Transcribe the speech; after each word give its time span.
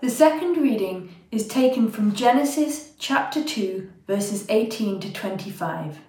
The 0.00 0.10
second 0.10 0.60
reading 0.60 1.14
is 1.30 1.46
taken 1.46 1.90
from 1.90 2.14
Genesis 2.14 2.92
chapter 2.98 3.42
2, 3.42 3.90
verses 4.06 4.44
18 4.50 5.00
to 5.00 5.12
25. 5.12 6.00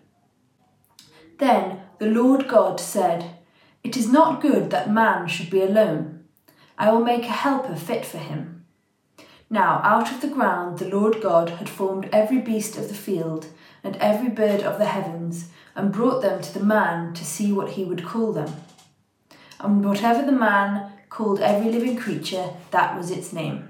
Then 1.38 1.82
the 2.00 2.08
Lord 2.08 2.48
God 2.48 2.80
said, 2.80 3.38
It 3.84 3.96
is 3.96 4.12
not 4.12 4.42
good 4.42 4.72
that 4.72 4.92
man 4.92 5.28
should 5.28 5.50
be 5.50 5.62
alone. 5.62 6.26
I 6.78 6.92
will 6.92 7.06
make 7.06 7.24
a 7.24 7.28
helper 7.28 7.76
fit 7.76 8.06
for 8.06 8.18
him. 8.18 8.66
Now 9.50 9.80
out 9.84 10.12
of 10.12 10.20
the 10.20 10.28
ground 10.28 10.80
the 10.80 10.90
Lord 10.90 11.22
God 11.22 11.52
had 11.52 11.70
formed 11.70 12.10
every 12.12 12.40
beast 12.40 12.78
of 12.78 12.90
the 12.90 12.96
field 12.96 13.48
and 13.84 13.96
every 13.98 14.30
bird 14.30 14.62
of 14.62 14.78
the 14.80 14.86
heavens, 14.86 15.50
and 15.76 15.94
brought 15.94 16.22
them 16.22 16.42
to 16.42 16.54
the 16.54 16.66
man 16.66 17.14
to 17.14 17.24
see 17.24 17.54
what 17.54 17.74
he 17.74 17.86
would 17.86 18.04
call 18.04 18.34
them. 18.34 18.52
And 19.60 19.86
whatever 19.86 20.26
the 20.26 20.38
man 20.38 20.92
called 21.10 21.40
every 21.40 21.72
living 21.72 21.96
creature, 21.96 22.50
that 22.72 22.98
was 22.98 23.12
its 23.12 23.32
name. 23.32 23.70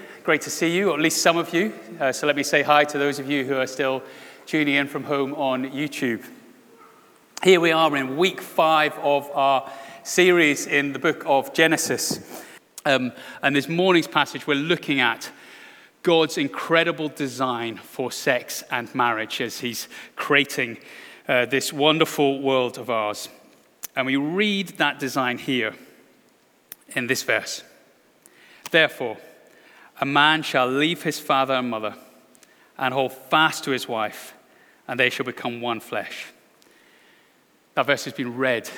Great 0.23 0.41
to 0.41 0.51
see 0.51 0.77
you, 0.77 0.91
or 0.91 0.93
at 0.93 0.99
least 0.99 1.23
some 1.23 1.35
of 1.35 1.51
you. 1.51 1.73
Uh, 1.99 2.11
so 2.11 2.27
let 2.27 2.35
me 2.35 2.43
say 2.43 2.61
hi 2.61 2.83
to 2.83 2.99
those 2.99 3.17
of 3.17 3.27
you 3.27 3.43
who 3.43 3.55
are 3.55 3.65
still 3.65 4.03
tuning 4.45 4.75
in 4.75 4.87
from 4.87 5.03
home 5.03 5.33
on 5.33 5.71
YouTube. 5.71 6.23
Here 7.43 7.59
we 7.59 7.71
are 7.71 7.97
in 7.97 8.17
week 8.17 8.39
five 8.39 8.93
of 8.99 9.31
our 9.31 9.67
series 10.03 10.67
in 10.67 10.93
the 10.93 10.99
book 10.99 11.23
of 11.25 11.55
Genesis. 11.55 12.43
Um, 12.85 13.13
and 13.41 13.55
this 13.55 13.67
morning's 13.67 14.07
passage, 14.07 14.45
we're 14.45 14.53
looking 14.53 14.99
at 14.99 15.31
God's 16.03 16.37
incredible 16.37 17.09
design 17.09 17.77
for 17.77 18.11
sex 18.11 18.63
and 18.69 18.93
marriage 18.93 19.41
as 19.41 19.61
He's 19.61 19.87
creating 20.15 20.77
uh, 21.27 21.47
this 21.47 21.73
wonderful 21.73 22.43
world 22.43 22.77
of 22.77 22.91
ours. 22.91 23.27
And 23.95 24.05
we 24.05 24.17
read 24.17 24.67
that 24.77 24.99
design 24.99 25.39
here 25.39 25.73
in 26.89 27.07
this 27.07 27.23
verse. 27.23 27.63
Therefore, 28.69 29.17
a 30.01 30.05
man 30.05 30.41
shall 30.41 30.67
leave 30.67 31.03
his 31.03 31.19
father 31.19 31.53
and 31.53 31.69
mother 31.69 31.95
and 32.77 32.93
hold 32.93 33.13
fast 33.13 33.63
to 33.63 33.71
his 33.71 33.87
wife, 33.87 34.33
and 34.87 34.99
they 34.99 35.11
shall 35.11 35.25
become 35.25 35.61
one 35.61 35.79
flesh. 35.79 36.25
That 37.75 37.85
verse 37.85 38.03
has 38.05 38.13
been 38.13 38.35
read 38.35 38.69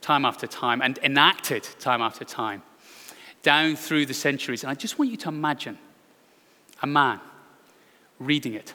time 0.00 0.24
after 0.24 0.46
time 0.46 0.82
and 0.82 0.98
enacted 0.98 1.62
time 1.78 2.02
after 2.02 2.24
time 2.24 2.62
down 3.42 3.76
through 3.76 4.06
the 4.06 4.14
centuries. 4.14 4.64
And 4.64 4.70
I 4.70 4.74
just 4.74 4.98
want 4.98 5.10
you 5.10 5.16
to 5.18 5.28
imagine 5.28 5.78
a 6.82 6.86
man 6.86 7.20
reading 8.18 8.54
it. 8.54 8.74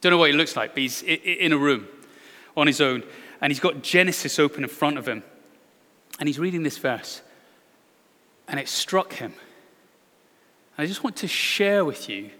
Don't 0.00 0.10
know 0.10 0.18
what 0.18 0.30
he 0.30 0.36
looks 0.36 0.56
like, 0.56 0.70
but 0.74 0.82
he's 0.82 1.02
in 1.02 1.52
a 1.52 1.58
room 1.58 1.86
on 2.56 2.66
his 2.66 2.80
own, 2.80 3.02
and 3.40 3.50
he's 3.50 3.60
got 3.60 3.82
Genesis 3.82 4.38
open 4.38 4.62
in 4.62 4.70
front 4.70 4.96
of 4.96 5.06
him. 5.06 5.22
And 6.18 6.28
he's 6.28 6.38
reading 6.38 6.62
this 6.62 6.78
verse, 6.78 7.20
and 8.48 8.58
it 8.58 8.68
struck 8.68 9.14
him 9.14 9.34
I 10.76 10.86
just 10.86 11.04
want 11.04 11.16
to 11.16 11.28
share 11.28 11.84
with 11.84 12.08
you 12.08 12.30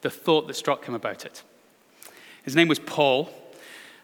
the 0.00 0.10
thought 0.10 0.46
that 0.48 0.54
struck 0.54 0.86
him 0.86 0.94
about 0.94 1.24
it. 1.24 1.42
His 2.42 2.56
name 2.56 2.68
was 2.68 2.78
Paul, 2.78 3.30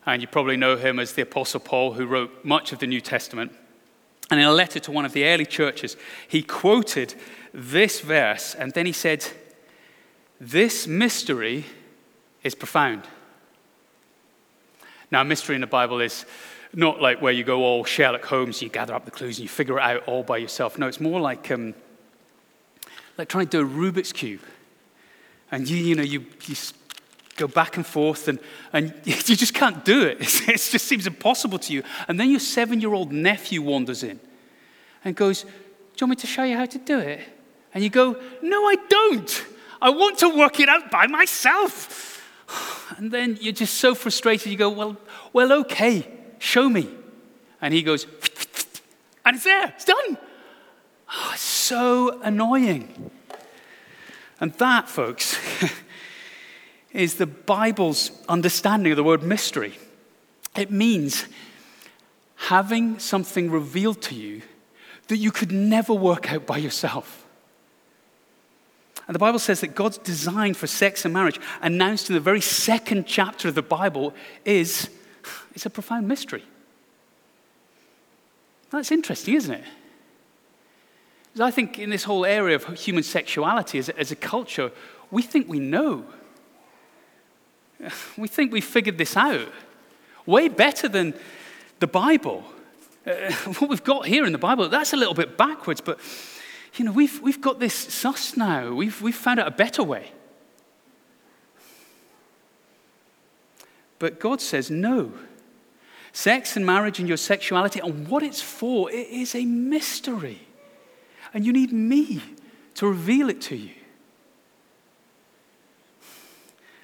and 0.04 0.22
you 0.22 0.28
probably 0.28 0.56
know 0.56 0.77
him 0.77 0.99
as 0.99 1.15
the 1.15 1.22
Apostle 1.22 1.60
Paul, 1.60 1.94
who 1.94 2.06
wrote 2.06 2.44
much 2.44 2.72
of 2.72 2.78
the 2.78 2.87
New 2.87 3.00
Testament. 3.00 3.53
And 4.31 4.38
in 4.38 4.47
a 4.47 4.53
letter 4.53 4.78
to 4.81 4.93
one 4.93 5.05
of 5.05 5.12
the 5.12 5.25
early 5.25 5.47
churches, 5.47 5.97
he 6.28 6.43
quoted 6.43 7.15
this 7.53 8.00
verse, 8.00 8.55
and 8.55 8.72
then 8.72 8.87
he 8.87 8.93
said, 8.93 9.26
This 10.41 10.87
mystery 10.87 11.65
is 12.44 12.55
profound. 12.55 13.03
Now, 15.10 15.25
mystery 15.25 15.55
in 15.55 15.60
the 15.60 15.66
Bible 15.66 16.00
is 16.00 16.25
not 16.72 17.00
like 17.00 17.22
where 17.22 17.32
you 17.32 17.43
go 17.43 17.65
all 17.65 17.84
Sherlock 17.84 18.25
Holmes, 18.25 18.60
you 18.60 18.69
gather 18.69 18.94
up 18.94 19.05
the 19.05 19.10
clues 19.10 19.38
and 19.38 19.44
you 19.44 19.49
figure 19.49 19.78
it 19.78 19.82
out 19.82 20.06
all 20.06 20.22
by 20.22 20.37
yourself. 20.37 20.78
No, 20.78 20.87
it's 20.87 21.00
more 21.00 21.21
like 21.21 21.50
um, 21.50 21.75
like 23.19 23.28
trying 23.28 23.47
to 23.47 23.50
do 23.50 23.66
a 23.66 23.69
Rubik's 23.69 24.12
Cube. 24.12 24.43
And 25.50 25.69
you, 25.69 25.77
you 25.77 25.94
know, 25.94 26.03
you, 26.03 26.25
you 26.47 26.56
go 27.37 27.47
back 27.47 27.77
and 27.77 27.87
forth 27.87 28.28
and, 28.28 28.38
and 28.72 28.94
you 29.04 29.37
just 29.37 29.54
can't 29.54 29.84
do 29.84 30.03
it. 30.03 30.19
It 30.49 30.59
just 30.59 30.87
seems 30.87 31.06
impossible 31.06 31.59
to 31.60 31.72
you. 31.72 31.82
And 32.09 32.19
then 32.19 32.31
your 32.31 32.41
seven 32.41 32.81
year 32.81 32.93
old 32.93 33.12
nephew 33.12 33.62
wanders 33.62 34.03
in 34.03 34.19
and 35.05 35.15
goes, 35.15 35.43
Do 35.43 35.49
you 35.49 36.06
want 36.06 36.10
me 36.10 36.16
to 36.16 36.26
show 36.26 36.43
you 36.43 36.56
how 36.56 36.66
to 36.66 36.78
do 36.78 36.99
it? 36.99 37.21
And 37.75 37.84
you 37.84 37.91
go, 37.91 38.21
No, 38.43 38.65
I 38.65 38.76
don't. 38.88 39.47
I 39.81 39.91
want 39.91 40.19
to 40.19 40.28
work 40.28 40.59
it 40.60 40.69
out 40.69 40.91
by 40.91 41.06
myself. 41.06 42.12
And 42.99 43.10
then 43.10 43.37
you're 43.41 43.53
just 43.53 43.75
so 43.75 43.97
frustrated, 43.97 44.47
you 44.47 44.56
go, 44.56 44.71
Well, 44.71 44.97
well, 45.32 45.53
okay, 45.60 46.09
show 46.38 46.69
me. 46.69 46.88
And 47.60 47.75
he 47.75 47.82
goes, 47.82 48.05
and 49.25 49.37
it's 49.37 49.44
there, 49.44 49.69
it's 49.69 49.84
done. 49.84 50.19
Oh, 51.09 51.31
it's 51.34 51.41
so 51.66 52.21
annoying. 52.22 53.10
And 54.41 54.53
that, 54.54 54.88
folks, 54.88 55.38
is 56.93 57.15
the 57.15 57.27
Bible's 57.27 58.10
understanding 58.28 58.93
of 58.93 58.97
the 58.97 59.04
word 59.04 59.22
mystery. 59.22 59.78
It 60.56 60.71
means 60.71 61.26
having 62.37 62.99
something 62.99 63.50
revealed 63.50 64.03
to 64.03 64.15
you 64.15 64.43
that 65.09 65.16
you 65.16 65.31
could 65.31 65.53
never 65.53 65.94
work 65.94 66.32
out 66.32 66.47
by 66.47 66.59
yourself. 66.59 67.25
And 69.06 69.15
the 69.15 69.21
Bible 69.21 69.38
says 69.38 69.60
that 69.60 69.75
God's 69.75 69.99
design 69.99 70.55
for 70.55 70.66
sex 70.66 71.05
and 71.05 71.15
marriage, 71.15 71.38
announced 71.62 72.10
in 72.10 72.15
the 72.15 72.21
very 72.21 72.41
second 72.41 73.06
chapter 73.06 73.49
of 73.49 73.55
the 73.55 73.62
Bible, 73.62 74.15
is 74.44 74.91
it's 75.55 75.65
a 75.65 75.71
profound 75.71 76.09
mystery. 76.09 76.44
That's 78.71 78.91
interesting, 78.91 79.34
isn't 79.34 79.55
it? 79.55 79.65
I 81.41 81.51
think 81.51 81.79
in 81.79 81.91
this 81.91 82.05
whole 82.05 82.25
area 82.25 82.57
of 82.57 82.65
human 82.79 83.03
sexuality 83.03 83.79
as 83.79 83.89
a, 83.89 83.99
as 83.99 84.11
a 84.11 84.17
culture, 84.17 84.73
we 85.11 85.23
think 85.23 85.49
we 85.49 85.61
know. 85.61 86.05
We 88.17 88.27
think 88.27 88.53
we've 88.53 88.65
figured 88.65 88.97
this 88.97 89.17
out 89.17 89.49
way 90.25 90.49
better 90.49 90.89
than 90.89 91.15
the 91.79 91.87
Bible. 91.87 92.45
Uh, 93.07 93.31
what 93.59 93.71
we've 93.71 93.85
got 93.85 94.07
here 94.07 94.25
in 94.25 94.33
the 94.33 94.39
Bible, 94.39 94.69
that's 94.69 94.93
a 94.93 94.97
little 94.97 95.15
bit 95.15 95.37
backwards, 95.37 95.81
but 95.81 96.01
you 96.75 96.85
know, 96.85 96.93
we've, 96.93 97.21
we've 97.21 97.41
got 97.41 97.61
this 97.61 97.75
sus 97.75 98.37
now. 98.37 98.73
We've, 98.73 99.01
we've 99.01 99.15
found 99.15 99.41
out 99.41 99.47
a 99.47 99.53
better 99.53 99.83
way. 99.83 100.13
But 103.99 104.21
God 104.21 104.43
says 104.43 104.71
no. 104.71 105.12
Sex 106.12 106.56
and 106.56 106.67
marriage 106.67 106.99
and 106.99 107.09
your 107.09 107.17
sexuality 107.17 107.81
and 107.81 108.09
what 108.09 108.23
it's 108.23 108.43
for, 108.43 108.91
it 108.91 109.09
is 109.09 109.35
a 109.35 109.44
mystery. 109.44 110.45
And 111.37 111.44
you 111.44 111.53
need 111.53 111.71
me 111.71 112.23
to 112.77 112.87
reveal 112.87 113.29
it 113.29 113.43
to 113.43 113.56
you. 113.56 113.75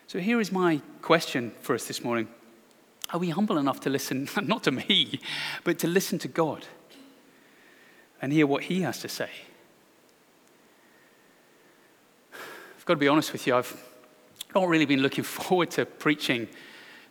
So 0.06 0.18
here 0.18 0.42
is 0.42 0.52
my 0.52 0.82
question 1.00 1.52
for 1.62 1.74
us 1.74 1.86
this 1.86 2.04
morning 2.04 2.28
Are 3.14 3.18
we 3.18 3.30
humble 3.30 3.56
enough 3.56 3.80
to 3.80 3.88
listen, 3.88 4.28
not 4.42 4.62
to 4.64 4.70
me, 4.70 5.20
but 5.64 5.78
to 5.78 5.88
listen 5.88 6.18
to 6.18 6.28
God 6.28 6.66
and 8.20 8.30
hear 8.30 8.46
what 8.46 8.64
He 8.64 8.82
has 8.82 9.00
to 9.00 9.08
say? 9.08 9.30
I've 12.76 12.84
got 12.84 12.92
to 12.92 13.00
be 13.00 13.08
honest 13.08 13.32
with 13.32 13.46
you, 13.46 13.56
I've 13.56 13.74
not 14.54 14.68
really 14.68 14.84
been 14.84 15.00
looking 15.00 15.24
forward 15.38 15.70
to 15.70 15.86
preaching 15.86 16.46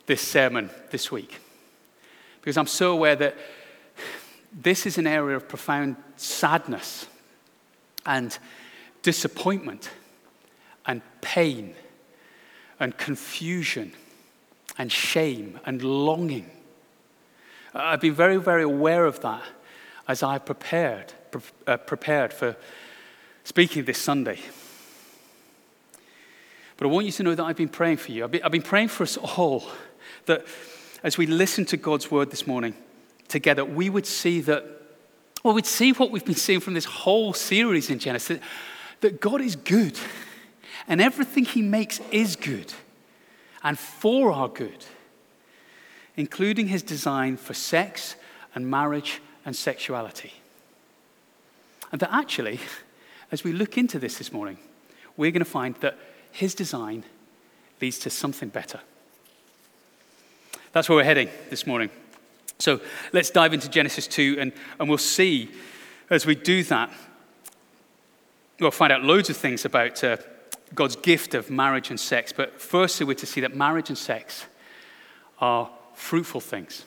this 0.06 0.22
sermon 0.22 0.70
this 0.92 1.10
week 1.10 1.40
because 2.40 2.56
I'm 2.56 2.68
so 2.68 2.92
aware 2.92 3.16
that 3.16 3.36
this 4.52 4.86
is 4.86 4.96
an 4.96 5.08
area 5.08 5.34
of 5.34 5.48
profound 5.48 5.96
sadness 6.14 7.08
and 8.06 8.38
disappointment 9.02 9.90
and 10.86 11.02
pain 11.20 11.74
and 12.80 12.96
confusion 12.96 13.92
and 14.78 14.90
shame 14.90 15.58
and 15.64 15.82
longing. 15.82 16.50
I've 17.74 18.00
been 18.00 18.14
very, 18.14 18.36
very 18.36 18.62
aware 18.62 19.06
of 19.06 19.20
that 19.20 19.42
as 20.08 20.22
I 20.22 20.38
prepared, 20.38 21.12
pre- 21.30 21.42
uh, 21.66 21.76
prepared 21.78 22.32
for 22.32 22.56
speaking 23.44 23.84
this 23.84 23.98
Sunday. 23.98 24.38
But 26.76 26.86
I 26.86 26.90
want 26.90 27.06
you 27.06 27.12
to 27.12 27.22
know 27.22 27.34
that 27.34 27.44
I've 27.44 27.56
been 27.56 27.68
praying 27.68 27.98
for 27.98 28.12
you. 28.12 28.24
I've 28.24 28.30
been, 28.30 28.42
I've 28.42 28.52
been 28.52 28.62
praying 28.62 28.88
for 28.88 29.04
us 29.04 29.16
all 29.16 29.64
that 30.26 30.44
as 31.02 31.18
we 31.18 31.26
listen 31.26 31.64
to 31.66 31.76
God's 31.76 32.10
word 32.10 32.30
this 32.30 32.46
morning 32.46 32.74
together, 33.28 33.64
we 33.64 33.88
would 33.90 34.06
see 34.06 34.40
that, 34.42 34.64
well, 35.42 35.54
we'd 35.54 35.66
see 35.66 35.92
what 35.92 36.10
we've 36.10 36.24
been 36.24 36.34
seeing 36.34 36.60
from 36.60 36.74
this 36.74 36.84
whole 36.84 37.32
series 37.32 37.90
in 37.90 37.98
Genesis 37.98 38.40
that 39.00 39.20
God 39.20 39.40
is 39.40 39.56
good 39.56 39.98
and 40.86 41.00
everything 41.00 41.44
he 41.44 41.62
makes 41.62 42.00
is 42.10 42.36
good 42.36 42.72
and 43.62 43.78
for 43.78 44.32
our 44.32 44.48
good, 44.48 44.84
including 46.16 46.68
his 46.68 46.82
design 46.82 47.36
for 47.36 47.54
sex 47.54 48.16
and 48.54 48.68
marriage 48.68 49.20
and 49.44 49.56
sexuality. 49.56 50.32
And 51.90 52.00
that 52.00 52.12
actually, 52.12 52.60
as 53.30 53.44
we 53.44 53.52
look 53.52 53.76
into 53.76 53.98
this 53.98 54.18
this 54.18 54.32
morning, 54.32 54.58
we're 55.16 55.30
going 55.30 55.44
to 55.44 55.50
find 55.50 55.74
that 55.76 55.98
his 56.30 56.54
design 56.54 57.04
leads 57.80 57.98
to 58.00 58.10
something 58.10 58.48
better. 58.48 58.80
That's 60.72 60.88
where 60.88 60.96
we're 60.96 61.04
heading 61.04 61.28
this 61.50 61.66
morning. 61.66 61.90
So 62.62 62.80
let's 63.12 63.30
dive 63.30 63.52
into 63.52 63.68
Genesis 63.68 64.06
2, 64.06 64.36
and, 64.38 64.52
and 64.78 64.88
we'll 64.88 64.96
see 64.98 65.50
as 66.10 66.26
we 66.26 66.36
do 66.36 66.62
that, 66.64 66.92
we'll 68.60 68.70
find 68.70 68.92
out 68.92 69.02
loads 69.02 69.30
of 69.30 69.36
things 69.36 69.64
about 69.64 70.04
uh, 70.04 70.18
God's 70.74 70.94
gift 70.94 71.34
of 71.34 71.50
marriage 71.50 71.90
and 71.90 71.98
sex. 71.98 72.32
But 72.32 72.60
firstly, 72.60 73.04
we're 73.04 73.14
to 73.14 73.26
see 73.26 73.40
that 73.40 73.56
marriage 73.56 73.88
and 73.88 73.98
sex 73.98 74.46
are 75.40 75.70
fruitful 75.94 76.40
things. 76.40 76.84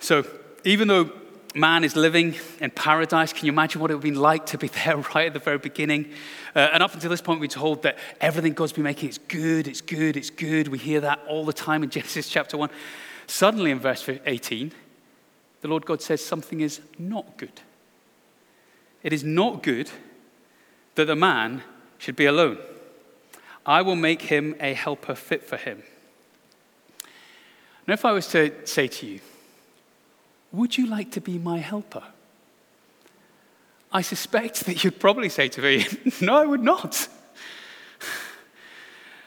So 0.00 0.26
even 0.64 0.88
though 0.88 1.12
man 1.54 1.84
is 1.84 1.94
living 1.94 2.34
in 2.60 2.70
paradise. 2.70 3.30
Can 3.30 3.44
you 3.44 3.52
imagine 3.52 3.82
what 3.82 3.90
it 3.90 3.94
would 3.94 4.04
have 4.04 4.14
been 4.14 4.22
like 4.22 4.46
to 4.46 4.56
be 4.56 4.68
there 4.68 4.96
right 5.14 5.26
at 5.26 5.34
the 5.34 5.38
very 5.38 5.58
beginning? 5.58 6.10
Uh, 6.56 6.70
and 6.72 6.82
up 6.82 6.94
until 6.94 7.10
this 7.10 7.20
point, 7.20 7.40
we're 7.40 7.46
told 7.46 7.82
that 7.82 7.98
everything 8.22 8.54
God's 8.54 8.72
been 8.72 8.84
making 8.84 9.10
is 9.10 9.18
good, 9.18 9.68
it's 9.68 9.82
good, 9.82 10.16
it's 10.16 10.30
good. 10.30 10.68
We 10.68 10.78
hear 10.78 11.02
that 11.02 11.20
all 11.28 11.44
the 11.44 11.52
time 11.52 11.82
in 11.82 11.90
Genesis 11.90 12.28
chapter 12.28 12.56
1. 12.56 12.70
Suddenly, 13.26 13.70
in 13.70 13.78
verse 13.78 14.08
18, 14.08 14.72
the 15.60 15.68
Lord 15.68 15.86
God 15.86 16.02
says 16.02 16.24
something 16.24 16.60
is 16.60 16.80
not 16.98 17.36
good. 17.36 17.60
It 19.02 19.12
is 19.12 19.24
not 19.24 19.62
good 19.62 19.90
that 20.94 21.06
the 21.06 21.16
man 21.16 21.62
should 21.98 22.16
be 22.16 22.26
alone. 22.26 22.58
I 23.64 23.82
will 23.82 23.96
make 23.96 24.22
him 24.22 24.56
a 24.60 24.74
helper 24.74 25.14
fit 25.14 25.44
for 25.44 25.56
him. 25.56 25.82
Now, 27.86 27.94
if 27.94 28.04
I 28.04 28.12
was 28.12 28.26
to 28.28 28.52
say 28.66 28.88
to 28.88 29.06
you, 29.06 29.20
would 30.52 30.76
you 30.76 30.86
like 30.86 31.10
to 31.12 31.20
be 31.20 31.38
my 31.38 31.58
helper? 31.58 32.02
I 33.92 34.02
suspect 34.02 34.60
that 34.66 34.84
you'd 34.84 35.00
probably 35.00 35.28
say 35.28 35.48
to 35.48 35.62
me, 35.62 35.86
No, 36.20 36.36
I 36.36 36.46
would 36.46 36.62
not. 36.62 37.08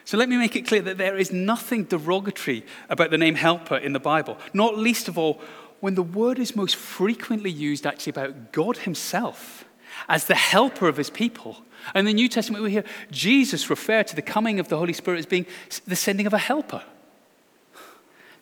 So 0.06 0.18
let 0.18 0.30
me 0.30 0.38
make 0.38 0.56
it 0.56 0.68
clear 0.68 0.84
that 0.84 1.00
there 1.00 1.18
is 1.18 1.34
nothing 1.34 1.86
derogatory 1.86 2.64
about 2.90 3.10
the 3.10 3.18
name 3.18 3.36
helper 3.36 3.76
in 3.76 3.94
the 3.94 4.00
Bible, 4.00 4.38
not 4.54 4.78
least 4.78 5.08
of 5.08 5.18
all 5.18 5.42
when 5.80 5.96
the 5.96 6.04
word 6.04 6.38
is 6.40 6.56
most 6.56 6.76
frequently 6.76 7.50
used 7.50 7.86
actually 7.86 8.12
about 8.12 8.52
God 8.52 8.78
Himself 8.78 9.66
as 10.08 10.26
the 10.26 10.36
helper 10.36 10.88
of 10.88 10.98
His 10.98 11.10
people. 11.10 11.58
And 11.94 12.08
in 12.08 12.16
the 12.16 12.22
New 12.22 12.30
Testament, 12.30 12.64
we 12.64 12.72
hear 12.72 12.84
Jesus 13.10 13.70
refer 13.70 14.04
to 14.04 14.16
the 14.16 14.22
coming 14.22 14.60
of 14.60 14.68
the 14.68 14.78
Holy 14.78 14.94
Spirit 14.94 15.20
as 15.20 15.26
being 15.26 15.48
the 15.88 15.96
sending 15.96 16.28
of 16.28 16.34
a 16.34 16.38
helper. 16.38 16.84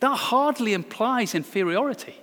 That 0.02 0.16
hardly 0.16 0.74
implies 0.74 1.34
inferiority. 1.34 2.16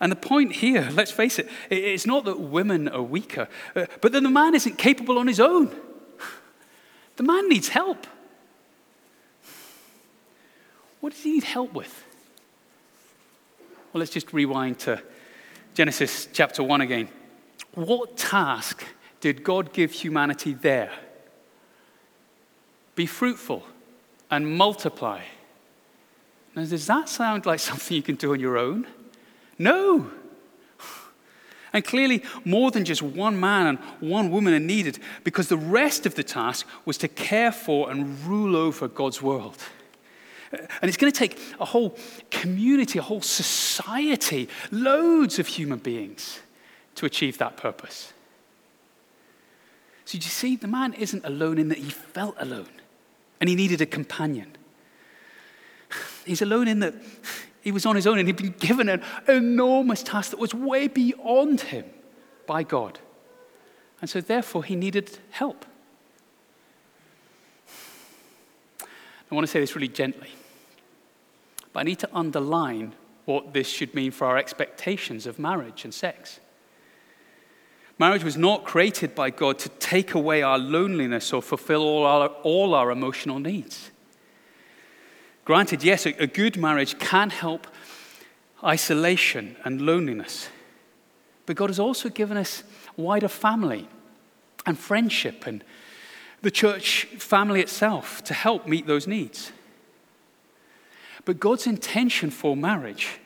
And 0.00 0.10
the 0.10 0.16
point 0.16 0.52
here, 0.52 0.88
let's 0.92 1.12
face 1.12 1.38
it, 1.38 1.48
it's 1.68 2.06
not 2.06 2.24
that 2.24 2.40
women 2.40 2.88
are 2.88 3.02
weaker, 3.02 3.48
uh, 3.76 3.84
but 4.00 4.12
that 4.12 4.22
the 4.22 4.30
man 4.30 4.54
isn't 4.54 4.78
capable 4.78 5.18
on 5.18 5.28
his 5.28 5.38
own. 5.38 5.74
The 7.16 7.22
man 7.22 7.48
needs 7.48 7.68
help. 7.68 8.06
What 11.00 11.12
does 11.12 11.22
he 11.22 11.32
need 11.32 11.44
help 11.44 11.72
with? 11.72 12.04
Well, 13.92 13.98
let's 14.00 14.12
just 14.12 14.32
rewind 14.32 14.78
to 14.80 15.02
Genesis 15.74 16.28
chapter 16.32 16.62
1 16.62 16.80
again. 16.80 17.08
What 17.74 18.16
task 18.16 18.84
did 19.20 19.42
God 19.42 19.72
give 19.72 19.92
humanity 19.92 20.54
there? 20.54 20.92
Be 22.94 23.06
fruitful 23.06 23.64
and 24.30 24.56
multiply. 24.56 25.22
Now, 26.54 26.64
does 26.64 26.86
that 26.86 27.08
sound 27.08 27.46
like 27.46 27.60
something 27.70 27.96
you 27.96 28.02
can 28.02 28.16
do 28.16 28.32
on 28.32 28.40
your 28.40 28.56
own? 28.56 28.86
No. 29.58 30.10
And 31.72 31.84
clearly, 31.84 32.22
more 32.44 32.70
than 32.70 32.84
just 32.84 33.02
one 33.02 33.40
man 33.40 33.66
and 33.66 33.78
one 34.00 34.30
woman 34.30 34.52
are 34.52 34.58
needed 34.58 34.98
because 35.24 35.48
the 35.48 35.56
rest 35.56 36.04
of 36.04 36.14
the 36.14 36.22
task 36.22 36.66
was 36.84 36.98
to 36.98 37.08
care 37.08 37.52
for 37.52 37.90
and 37.90 38.22
rule 38.24 38.56
over 38.56 38.88
God's 38.88 39.22
world. 39.22 39.56
And 40.52 40.88
it's 40.88 40.98
going 40.98 41.10
to 41.10 41.18
take 41.18 41.38
a 41.58 41.64
whole 41.64 41.96
community, 42.30 42.98
a 42.98 43.02
whole 43.02 43.22
society, 43.22 44.48
loads 44.70 45.38
of 45.38 45.46
human 45.46 45.78
beings 45.78 46.40
to 46.96 47.06
achieve 47.06 47.38
that 47.38 47.56
purpose. 47.56 48.12
So, 50.04 50.16
you 50.16 50.22
see, 50.22 50.56
the 50.56 50.68
man 50.68 50.92
isn't 50.92 51.24
alone 51.24 51.56
in 51.56 51.68
that 51.68 51.78
he 51.78 51.88
felt 51.88 52.34
alone 52.38 52.68
and 53.40 53.48
he 53.48 53.54
needed 53.54 53.80
a 53.80 53.86
companion. 53.86 54.56
He's 56.26 56.42
alone 56.42 56.68
in 56.68 56.80
that 56.80 56.94
he 57.62 57.72
was 57.72 57.86
on 57.86 57.96
his 57.96 58.06
own 58.06 58.18
and 58.18 58.28
he'd 58.28 58.36
been 58.36 58.54
given 58.58 58.88
an 58.88 59.02
enormous 59.28 60.02
task 60.02 60.30
that 60.30 60.38
was 60.38 60.52
way 60.52 60.88
beyond 60.88 61.60
him 61.62 61.84
by 62.46 62.62
God. 62.62 62.98
And 64.00 64.10
so, 64.10 64.20
therefore, 64.20 64.64
he 64.64 64.74
needed 64.74 65.18
help. 65.30 65.64
I 68.80 69.34
want 69.34 69.46
to 69.46 69.50
say 69.50 69.60
this 69.60 69.76
really 69.76 69.88
gently, 69.88 70.28
but 71.72 71.80
I 71.80 71.82
need 71.84 72.00
to 72.00 72.08
underline 72.12 72.94
what 73.24 73.54
this 73.54 73.68
should 73.68 73.94
mean 73.94 74.10
for 74.10 74.26
our 74.26 74.36
expectations 74.36 75.26
of 75.26 75.38
marriage 75.38 75.84
and 75.84 75.94
sex. 75.94 76.40
Marriage 77.98 78.24
was 78.24 78.36
not 78.36 78.64
created 78.64 79.14
by 79.14 79.30
God 79.30 79.60
to 79.60 79.68
take 79.68 80.14
away 80.14 80.42
our 80.42 80.58
loneliness 80.58 81.32
or 81.32 81.40
fulfill 81.40 81.82
all 81.82 82.04
our, 82.04 82.26
all 82.42 82.74
our 82.74 82.90
emotional 82.90 83.38
needs. 83.38 83.91
Granted, 85.44 85.82
yes, 85.82 86.06
a, 86.06 86.26
good 86.26 86.56
marriage 86.56 86.98
can 86.98 87.30
help 87.30 87.66
isolation 88.62 89.56
and 89.64 89.82
loneliness. 89.82 90.48
But 91.46 91.56
God 91.56 91.68
has 91.70 91.80
also 91.80 92.08
given 92.08 92.36
us 92.36 92.62
wider 92.96 93.28
family 93.28 93.88
and 94.64 94.78
friendship 94.78 95.46
and 95.46 95.64
the 96.42 96.50
church 96.50 97.06
family 97.18 97.60
itself 97.60 98.22
to 98.24 98.34
help 98.34 98.66
meet 98.66 98.86
those 98.86 99.06
needs. 99.06 99.52
But 101.24 101.40
God's 101.40 101.66
intention 101.66 102.30
for 102.30 102.56
marriage, 102.56 103.20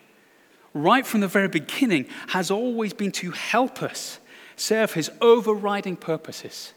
right 0.75 1.07
from 1.07 1.21
the 1.21 1.29
very 1.29 1.49
beginning, 1.49 2.07
has 2.29 2.51
always 2.51 2.93
been 2.93 3.13
to 3.13 3.31
help 3.31 3.83
us 3.83 4.21
serve 4.55 4.95
his 4.95 5.11
overriding 5.21 5.97
purposes. 5.97 6.73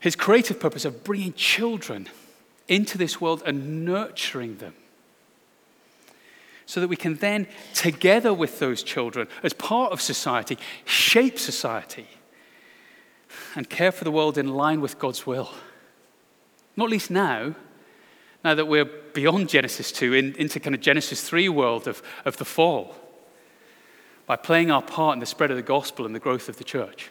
His 0.00 0.16
creative 0.16 0.60
purpose 0.60 0.84
of 0.84 1.02
bringing 1.04 1.32
children 1.32 2.08
into 2.68 2.98
this 2.98 3.20
world 3.20 3.42
and 3.44 3.84
nurturing 3.84 4.58
them. 4.58 4.74
So 6.66 6.80
that 6.80 6.88
we 6.88 6.96
can 6.96 7.14
then, 7.16 7.46
together 7.72 8.34
with 8.34 8.58
those 8.58 8.82
children, 8.82 9.26
as 9.42 9.54
part 9.54 9.92
of 9.92 10.02
society, 10.02 10.58
shape 10.84 11.38
society 11.38 12.06
and 13.54 13.68
care 13.68 13.90
for 13.90 14.04
the 14.04 14.10
world 14.10 14.36
in 14.36 14.48
line 14.48 14.80
with 14.80 14.98
God's 14.98 15.26
will. 15.26 15.50
Not 16.76 16.90
least 16.90 17.10
now, 17.10 17.54
now 18.44 18.54
that 18.54 18.66
we're 18.66 18.84
beyond 18.84 19.48
Genesis 19.48 19.90
2 19.90 20.14
in, 20.14 20.34
into 20.34 20.60
kind 20.60 20.74
of 20.74 20.80
Genesis 20.80 21.22
3 21.22 21.48
world 21.48 21.88
of, 21.88 22.02
of 22.24 22.36
the 22.36 22.44
fall, 22.44 22.94
by 24.26 24.36
playing 24.36 24.70
our 24.70 24.82
part 24.82 25.14
in 25.14 25.20
the 25.20 25.26
spread 25.26 25.50
of 25.50 25.56
the 25.56 25.62
gospel 25.62 26.04
and 26.04 26.14
the 26.14 26.20
growth 26.20 26.48
of 26.48 26.58
the 26.58 26.64
church. 26.64 27.10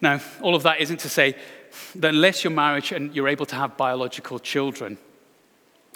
Now, 0.00 0.20
all 0.42 0.54
of 0.54 0.62
that 0.62 0.80
isn't 0.80 1.00
to 1.00 1.08
say 1.08 1.34
that 1.96 2.14
unless 2.14 2.44
you're 2.44 2.52
married 2.52 2.90
and 2.92 3.14
you're 3.14 3.28
able 3.28 3.46
to 3.46 3.56
have 3.56 3.76
biological 3.76 4.38
children, 4.38 4.98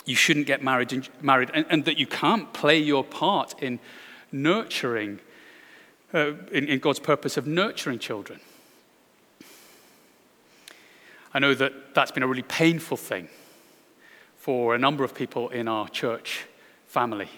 you 0.05 0.17
shouldn't 0.17 0.47
get 0.47 0.63
married 0.63 0.93
and, 0.93 1.09
married, 1.21 1.51
and, 1.55 1.67
and 1.69 1.85
that 1.85 1.99
you 1.99 2.07
can't 2.07 2.53
play 2.53 2.79
your 2.79 3.05
part 3.05 3.61
in 3.63 3.79
nurturing, 4.33 5.21
uh, 6.13 6.33
in, 6.51 6.67
in 6.67 6.79
God's 6.79 6.99
purpose 6.99 7.37
of 7.37 7.47
nurturing 7.47 7.99
children. 7.99 8.41
I 11.35 11.39
know 11.39 11.55
that 11.55 11.95
that's 11.95 12.11
been 12.11 12.23
a 12.23 12.27
really 12.27 12.43
painful 12.43 12.97
thing 12.97 13.29
for 14.37 14.75
a 14.75 14.79
number 14.79 15.05
of 15.05 15.15
people 15.15 15.49
in 15.51 15.69
our 15.69 15.89
church 15.89 16.47
family, 16.87 17.29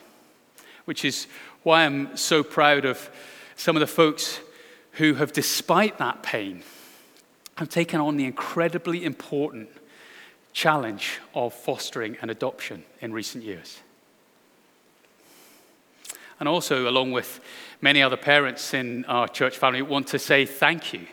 which 0.85 1.05
is 1.05 1.27
why 1.63 1.85
I'm 1.85 2.17
so 2.17 2.43
proud 2.43 2.85
of 2.85 3.11
some 3.57 3.77
of 3.77 3.81
the 3.81 3.87
folks 3.87 4.41
who 4.93 5.15
have, 5.15 5.33
despite 5.33 5.99
that 5.99 6.23
pain, 6.23 6.63
have 7.57 7.69
taken 7.69 8.01
on 8.01 8.17
the 8.17 8.25
incredibly 8.25 9.05
important 9.05 9.69
challenge 10.53 11.19
of 11.35 11.53
fostering 11.53 12.17
and 12.23 12.31
adoption 12.31 12.85
in 13.01 13.13
recent 13.13 13.45
years. 13.45 13.81
And 16.41 16.49
also, 16.49 16.89
along 16.89 17.13
with 17.13 17.41
many 17.81 18.03
other 18.03 18.17
parents 18.17 18.75
in 18.75 19.05
our 19.07 19.29
church 19.29 19.57
family, 19.57 19.83
want 19.83 20.09
to 20.09 20.19
say 20.19 20.47
thank 20.47 20.93
you 20.93 21.07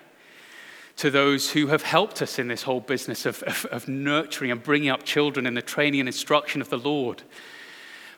to 0.97 1.09
those 1.09 1.51
who 1.51 1.67
have 1.67 1.83
helped 1.83 2.21
us 2.21 2.37
in 2.37 2.47
this 2.47 2.63
whole 2.63 2.79
business 2.79 3.25
of, 3.25 3.41
of, 3.43 3.65
of, 3.65 3.87
nurturing 3.87 4.51
and 4.51 4.61
bringing 4.61 4.89
up 4.89 5.03
children 5.03 5.47
in 5.47 5.53
the 5.53 5.61
training 5.61 5.99
and 5.99 6.09
instruction 6.09 6.61
of 6.61 6.69
the 6.69 6.77
Lord 6.77 7.23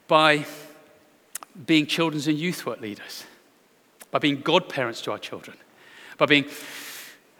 by 0.08 0.46
being 1.65 1.86
children's 1.86 2.27
and 2.27 2.38
youth 2.38 2.65
work 2.65 2.82
leaders, 2.82 3.25
by 4.12 4.20
being 4.20 4.42
godparents 4.42 5.01
to 5.01 5.12
our 5.12 5.20
children, 5.20 5.56
by 6.18 6.25
being 6.25 6.46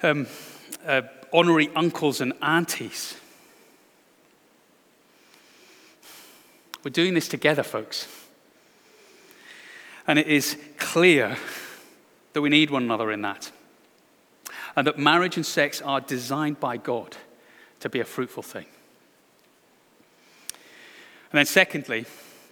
um, 0.02 0.28
uh, 0.86 1.04
honorary 1.32 1.70
uncles 1.76 2.22
and 2.22 2.34
aunties. 2.42 3.16
We're 6.84 6.92
doing 6.92 7.14
this 7.14 7.28
together, 7.28 7.64
folks. 7.64 8.08
And 10.06 10.20
it 10.20 10.28
is 10.28 10.58
clear 10.78 11.38
that 12.34 12.42
we 12.42 12.50
need 12.50 12.70
one 12.70 12.84
another 12.84 13.12
in 13.12 13.22
that. 13.22 13.52
And 14.76 14.86
that 14.88 14.98
marriage 14.98 15.38
and 15.38 15.46
sex 15.46 15.82
are 15.82 16.02
designed 16.02 16.60
by 16.60 16.78
God 16.78 17.16
to 17.80 17.90
be 17.90 18.00
a 18.00 18.06
fruitful 18.06 18.44
thing. 18.44 18.66
And 21.32 21.40
then, 21.40 21.46
secondly, 21.46 22.06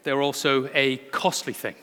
they're 0.04 0.22
also 0.22 0.70
a 0.74 0.98
costly 0.98 1.54
thing. 1.54 1.76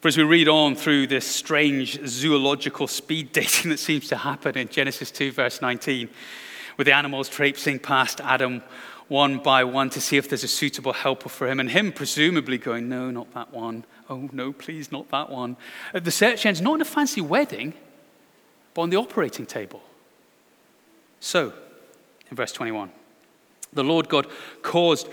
For 0.00 0.08
as 0.08 0.16
we 0.16 0.22
read 0.22 0.48
on 0.48 0.76
through 0.76 1.08
this 1.08 1.26
strange 1.26 2.00
zoological 2.06 2.86
speed 2.86 3.32
dating 3.34 3.70
that 3.70 3.78
seems 3.78 4.08
to 4.08 4.16
happen 4.16 4.56
in 4.56 4.68
Genesis 4.68 5.10
2, 5.10 5.32
verse 5.32 5.60
19, 5.60 6.08
with 6.78 6.86
the 6.86 6.94
animals 6.94 7.28
traipsing 7.28 7.78
past 7.78 8.20
Adam 8.22 8.62
one 9.08 9.38
by 9.38 9.64
one 9.64 9.90
to 9.90 10.00
see 10.00 10.16
if 10.16 10.28
there's 10.28 10.44
a 10.44 10.48
suitable 10.48 10.92
helper 10.92 11.28
for 11.28 11.48
him, 11.48 11.58
and 11.60 11.70
him 11.70 11.92
presumably 11.92 12.56
going, 12.56 12.88
No, 12.88 13.10
not 13.10 13.34
that 13.34 13.52
one. 13.52 13.84
Oh, 14.08 14.30
no, 14.32 14.52
please, 14.52 14.90
not 14.90 15.10
that 15.10 15.30
one. 15.30 15.56
The 15.92 16.10
search 16.10 16.46
ends 16.46 16.60
not 16.60 16.76
in 16.76 16.80
a 16.80 16.84
fancy 16.84 17.20
wedding, 17.20 17.74
but 18.72 18.82
on 18.82 18.90
the 18.90 18.96
operating 18.96 19.46
table. 19.46 19.82
So, 21.18 21.52
in 22.30 22.36
verse 22.36 22.52
21, 22.52 22.90
the 23.72 23.84
Lord 23.84 24.08
God 24.08 24.28
caused 24.62 25.08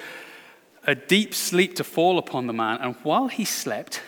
a 0.85 0.93
deep 0.95 1.33
sleep 1.33 1.75
to 1.75 1.83
fall 1.83 2.19
upon 2.19 2.47
the 2.47 2.53
man, 2.53 2.77
and 2.79 2.95
while 3.03 3.27
he 3.27 3.43
slept, 3.43 4.01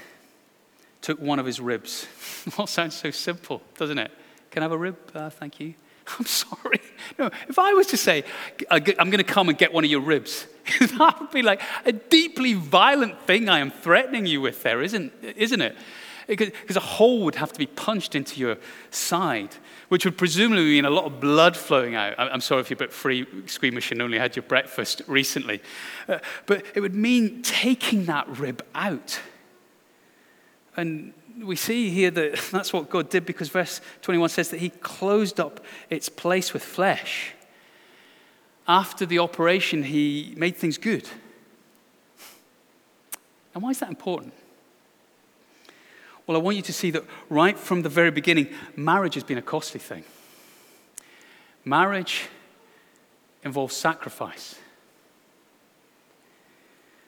took 1.02 1.20
one 1.20 1.40
of 1.40 1.46
his 1.46 1.60
ribs. 1.60 2.08
All 2.58 2.68
sounds 2.68 2.96
so 2.96 3.12
simple, 3.12 3.62
doesn't 3.78 3.98
it? 3.98 4.12
Can 4.52 4.64
I 4.64 4.66
have 4.66 4.72
a 4.72 4.78
rib? 4.78 4.98
Uh, 5.14 5.30
thank 5.30 5.60
you. 5.60 5.76
I'm 6.20 6.26
sorry. 6.26 6.82
No, 7.18 7.30
if 7.48 7.60
I 7.60 7.74
was 7.74 7.88
to 7.88 7.98
say, 7.98 8.24
I'm 8.72 8.84
going 8.84 9.18
to 9.18 9.24
come 9.24 9.50
and 9.50 9.58
get 9.58 9.74
one 9.74 9.84
of 9.84 9.92
your 9.92 10.02
ribs, 10.02 10.48
that 10.80 11.18
would 11.20 11.32
be 11.32 11.42
like 11.42 11.62
a 11.86 11.92
deeply 11.92 12.54
violent 12.54 13.22
thing 13.24 13.50
I 13.50 13.60
am 13.60 13.72
threatening 13.72 14.26
you 14.26 14.42
with 14.42 14.64
there, 14.64 14.82
isn't, 14.82 15.14
isn't 15.24 15.62
it? 15.62 15.76
Because 16.28 16.76
a 16.76 16.82
hole 16.82 17.24
would 17.24 17.36
have 17.36 17.52
to 17.54 17.60
be 17.60 17.66
punched 17.66 18.14
into 18.14 18.40
your 18.40 18.58
side, 18.92 19.56
which 19.88 20.06
would 20.06 20.16
presumably 20.16 20.64
mean 20.64 20.86
a 20.86 20.90
lot 20.92 21.06
of 21.06 21.20
blood 21.20 21.58
flowing 21.58 21.96
out. 21.96 22.14
I'm 22.20 22.42
sorry 22.42 22.62
if 22.62 22.70
you're 22.70 22.78
a 22.78 22.80
bit 22.80 22.94
free 22.94 23.26
squeamish 23.48 23.92
and 23.92 24.00
only 24.00 24.20
had 24.20 24.36
your 24.36 24.44
breakfast 24.44 25.02
recently. 25.08 25.60
Uh, 26.08 26.20
but 26.46 26.64
it 26.76 26.82
would 26.82 26.94
mean 26.94 27.42
taking 27.42 28.06
that 28.06 28.28
rib 28.38 28.64
out. 28.76 29.20
And 30.80 31.14
we 31.44 31.56
see 31.56 31.90
here 31.90 32.12
that 32.12 32.40
that's 32.52 32.74
what 32.74 32.90
God 32.90 33.10
did 33.10 33.26
because 33.26 33.50
verse 33.50 33.82
21 34.02 34.30
says 34.30 34.50
that 34.50 34.60
He 34.60 34.70
closed 34.70 35.40
up 35.40 35.64
its 35.90 36.10
place 36.10 36.54
with 36.54 36.64
flesh. 36.64 37.34
After 38.68 39.06
the 39.06 39.20
operation, 39.20 39.84
He 39.84 40.34
made 40.38 40.56
things 40.56 40.78
good. 40.78 41.08
And 43.54 43.64
why 43.64 43.72
is 43.72 43.80
that 43.80 43.90
important? 43.90 44.34
Well, 46.28 46.38
I 46.38 46.42
want 46.42 46.58
you 46.58 46.62
to 46.64 46.74
see 46.74 46.92
that 46.92 47.04
right 47.30 47.58
from 47.58 47.82
the 47.82 47.90
very 47.90 48.12
beginning, 48.12 48.50
marriage 48.76 49.16
has 49.16 49.24
been 49.24 49.40
a 49.40 49.42
costly 49.42 49.80
thing. 49.80 50.04
Marriage 51.66 52.28
involves 53.44 53.76
sacrifice. 53.76 54.56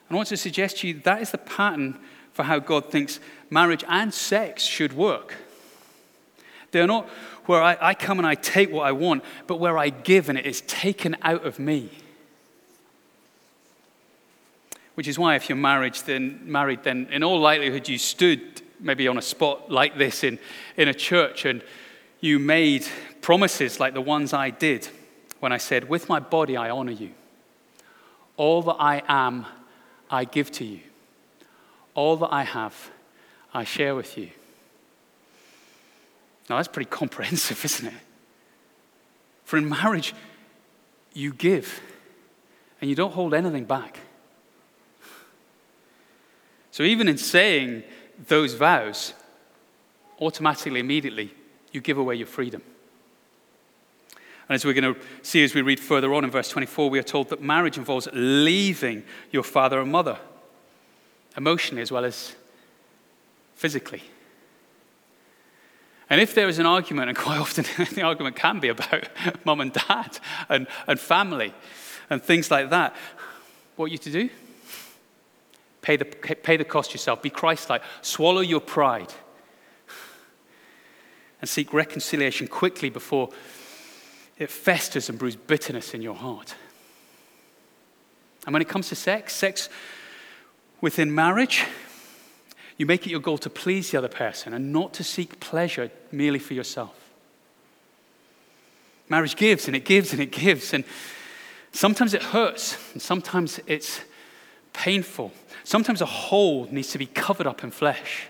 And 0.08 0.16
I 0.16 0.18
want 0.18 0.28
to 0.28 0.36
suggest 0.36 0.78
to 0.78 0.88
you 0.88 0.94
that 1.04 1.22
is 1.22 1.30
the 1.30 1.38
pattern 1.38 2.00
for 2.32 2.44
how 2.44 2.58
God 2.58 2.90
thinks 2.90 3.20
marriage 3.50 3.84
and 3.88 4.12
sex 4.12 4.62
should 4.62 4.92
work. 4.92 5.34
They're 6.70 6.86
not 6.86 7.08
where 7.46 7.62
I, 7.62 7.76
I, 7.80 7.94
come 7.94 8.18
and 8.18 8.26
I 8.26 8.34
take 8.34 8.70
what 8.70 8.86
I 8.86 8.92
want, 8.92 9.24
but 9.46 9.56
where 9.56 9.78
I 9.78 9.90
give 9.90 10.28
and 10.28 10.38
it 10.38 10.46
is 10.46 10.62
taken 10.62 11.16
out 11.22 11.44
of 11.44 11.58
me. 11.58 11.90
Which 14.94 15.08
is 15.08 15.18
why, 15.18 15.36
if 15.36 15.48
you're 15.48 15.56
married, 15.56 15.94
then, 16.06 16.40
married, 16.44 16.84
then 16.84 17.08
in 17.10 17.24
all 17.24 17.40
likelihood 17.40 17.88
you 17.88 17.98
stood 17.98 18.62
maybe 18.78 19.08
on 19.08 19.18
a 19.18 19.22
spot 19.22 19.70
like 19.70 19.96
this 19.96 20.24
in, 20.24 20.38
in 20.76 20.88
a 20.88 20.94
church 20.94 21.44
and 21.44 21.62
you 22.20 22.38
made 22.38 22.86
promises 23.20 23.80
like 23.80 23.94
the 23.94 24.00
ones 24.00 24.32
I 24.32 24.50
did 24.50 24.88
when 25.40 25.52
I 25.52 25.58
said, 25.58 25.88
With 25.88 26.08
my 26.08 26.20
body 26.20 26.56
I 26.56 26.70
honor 26.70 26.92
you. 26.92 27.10
All 28.36 28.62
that 28.62 28.76
I 28.78 29.02
am, 29.08 29.46
I 30.10 30.24
give 30.24 30.50
to 30.52 30.64
you. 30.64 30.80
All 31.94 32.16
that 32.16 32.32
I 32.32 32.42
have, 32.44 32.90
I 33.52 33.64
share 33.64 33.94
with 33.94 34.16
you. 34.16 34.30
Now, 36.48 36.56
that's 36.56 36.68
pretty 36.68 36.90
comprehensive, 36.90 37.64
isn't 37.64 37.86
it? 37.86 37.94
For 39.44 39.56
in 39.56 39.68
marriage, 39.68 40.14
you 41.12 41.32
give 41.32 41.80
and 42.80 42.88
you 42.88 42.96
don't 42.96 43.12
hold 43.12 43.34
anything 43.34 43.64
back. 43.64 43.98
So, 46.70 46.82
even 46.82 47.06
in 47.06 47.18
saying 47.18 47.84
those 48.28 48.54
vows, 48.54 49.12
automatically, 50.20 50.80
immediately, 50.80 51.34
you 51.70 51.80
give 51.80 51.98
away 51.98 52.16
your 52.16 52.26
freedom. 52.26 52.62
And 54.48 54.54
as 54.54 54.64
we're 54.64 54.74
going 54.74 54.94
to 54.94 55.00
see 55.22 55.44
as 55.44 55.54
we 55.54 55.62
read 55.62 55.80
further 55.80 56.12
on 56.12 56.24
in 56.24 56.30
verse 56.30 56.48
24, 56.48 56.90
we 56.90 56.98
are 56.98 57.04
told 57.04 57.28
that 57.28 57.40
marriage 57.40 57.78
involves 57.78 58.08
leaving 58.12 59.04
your 59.30 59.42
father 59.42 59.80
and 59.80 59.92
mother, 59.92 60.18
emotionally 61.36 61.82
as 61.82 61.92
well 61.92 62.04
as 62.04 62.34
physically. 63.54 64.02
And 66.10 66.20
if 66.20 66.34
there 66.34 66.48
is 66.48 66.58
an 66.58 66.66
argument, 66.66 67.08
and 67.08 67.16
quite 67.16 67.38
often 67.40 67.64
the 67.94 68.02
argument 68.02 68.36
can 68.36 68.60
be 68.60 68.68
about 68.68 69.08
mum 69.44 69.60
and 69.60 69.72
dad 69.72 70.18
and, 70.48 70.66
and 70.86 71.00
family 71.00 71.54
and 72.10 72.22
things 72.22 72.50
like 72.50 72.70
that, 72.70 72.94
what 73.76 73.90
you 73.90 73.98
to 73.98 74.10
do? 74.10 74.28
Pay 75.80 75.96
the, 75.96 76.04
pay 76.04 76.56
the 76.56 76.64
cost 76.64 76.92
yourself. 76.92 77.22
Be 77.22 77.30
Christ 77.30 77.70
like. 77.70 77.82
Swallow 78.02 78.40
your 78.40 78.60
pride. 78.60 79.12
And 81.40 81.48
seek 81.48 81.72
reconciliation 81.72 82.46
quickly 82.46 82.88
before 82.88 83.30
it 84.38 84.50
festers 84.50 85.08
and 85.08 85.18
brews 85.18 85.34
bitterness 85.34 85.94
in 85.94 86.02
your 86.02 86.14
heart. 86.14 86.54
And 88.46 88.52
when 88.52 88.62
it 88.62 88.68
comes 88.68 88.88
to 88.90 88.94
sex, 88.94 89.34
sex 89.34 89.68
within 90.82 91.14
marriage, 91.14 91.64
you 92.76 92.84
make 92.84 93.06
it 93.06 93.10
your 93.10 93.20
goal 93.20 93.38
to 93.38 93.48
please 93.48 93.90
the 93.90 93.96
other 93.96 94.08
person 94.08 94.52
and 94.52 94.72
not 94.72 94.92
to 94.92 95.04
seek 95.04 95.40
pleasure 95.40 95.90
merely 96.10 96.38
for 96.38 96.52
yourself. 96.52 96.98
Marriage 99.08 99.36
gives 99.36 99.66
and 99.66 99.76
it 99.76 99.84
gives 99.84 100.12
and 100.12 100.20
it 100.20 100.32
gives, 100.32 100.74
and 100.74 100.84
sometimes 101.72 102.12
it 102.12 102.22
hurts, 102.22 102.76
and 102.92 103.00
sometimes 103.00 103.60
it's 103.66 104.00
painful. 104.72 105.32
Sometimes 105.64 106.00
a 106.00 106.06
hole 106.06 106.66
needs 106.70 106.90
to 106.90 106.98
be 106.98 107.06
covered 107.06 107.46
up 107.46 107.62
in 107.62 107.70
flesh. 107.70 108.26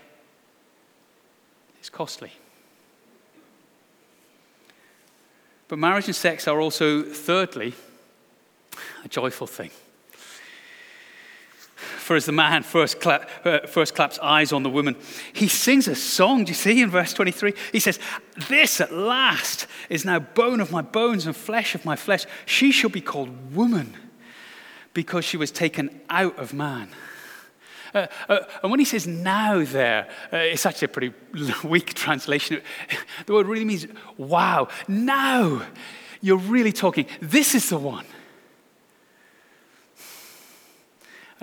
It's 1.79 1.89
costly. 1.89 2.31
But 5.67 5.79
marriage 5.79 6.05
and 6.05 6.15
sex 6.15 6.47
are 6.47 6.61
also, 6.61 7.01
thirdly, 7.01 7.73
a 9.03 9.07
joyful 9.07 9.47
thing. 9.47 9.71
For 12.03 12.17
as 12.17 12.25
the 12.25 12.33
man 12.33 12.63
first, 12.63 13.05
uh, 13.07 13.19
first 13.65 13.95
claps 13.95 14.19
eyes 14.19 14.51
on 14.51 14.63
the 14.63 14.69
woman, 14.69 14.97
he 15.31 15.47
sings 15.47 15.87
a 15.87 15.95
song. 15.95 16.43
Do 16.43 16.49
you 16.49 16.55
see 16.55 16.81
in 16.81 16.89
verse 16.89 17.13
23? 17.13 17.53
He 17.71 17.79
says, 17.79 17.97
This 18.49 18.81
at 18.81 18.91
last 18.91 19.67
is 19.89 20.03
now 20.03 20.19
bone 20.19 20.59
of 20.59 20.69
my 20.69 20.81
bones 20.81 21.25
and 21.25 21.35
flesh 21.35 21.75
of 21.75 21.85
my 21.85 21.95
flesh. 21.95 22.25
She 22.45 22.73
shall 22.73 22.89
be 22.89 22.99
called 22.99 23.55
woman 23.55 23.95
because 24.93 25.23
she 25.23 25.37
was 25.37 25.49
taken 25.49 26.01
out 26.09 26.37
of 26.37 26.53
man. 26.53 26.89
Uh, 27.93 28.07
uh, 28.27 28.39
and 28.61 28.69
when 28.69 28.81
he 28.81 28.85
says 28.85 29.07
now 29.07 29.63
there, 29.63 30.09
uh, 30.33 30.37
it's 30.37 30.65
actually 30.65 30.87
a 30.87 30.89
pretty 30.89 31.13
weak 31.67 31.93
translation. 31.93 32.61
The 33.25 33.33
word 33.33 33.47
really 33.47 33.65
means 33.65 33.87
wow, 34.17 34.67
now 34.89 35.61
you're 36.19 36.37
really 36.37 36.73
talking. 36.73 37.05
This 37.21 37.55
is 37.55 37.69
the 37.69 37.77
one. 37.77 38.05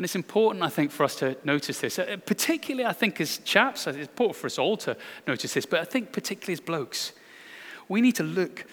And 0.01 0.05
it's 0.07 0.17
important, 0.17 0.65
I 0.65 0.71
think, 0.71 0.93
for 0.93 1.05
us 1.05 1.15
to 1.17 1.37
notice 1.45 1.81
this. 1.81 1.99
Uh, 1.99 2.17
particularly, 2.25 2.87
I 2.87 2.95
think, 2.95 3.21
as 3.21 3.37
chaps, 3.45 3.87
it's 3.87 3.99
important 3.99 4.37
for 4.37 4.47
us 4.47 4.59
all 4.59 4.79
to 4.79 4.97
notice 5.27 5.53
this, 5.53 5.67
but 5.67 5.79
I 5.81 5.85
think 5.85 6.11
particularly 6.11 6.55
as 6.55 6.61
blokes. 6.61 7.13
we 7.87 8.01
need 8.01 8.15
to 8.15 8.23
look 8.23 8.65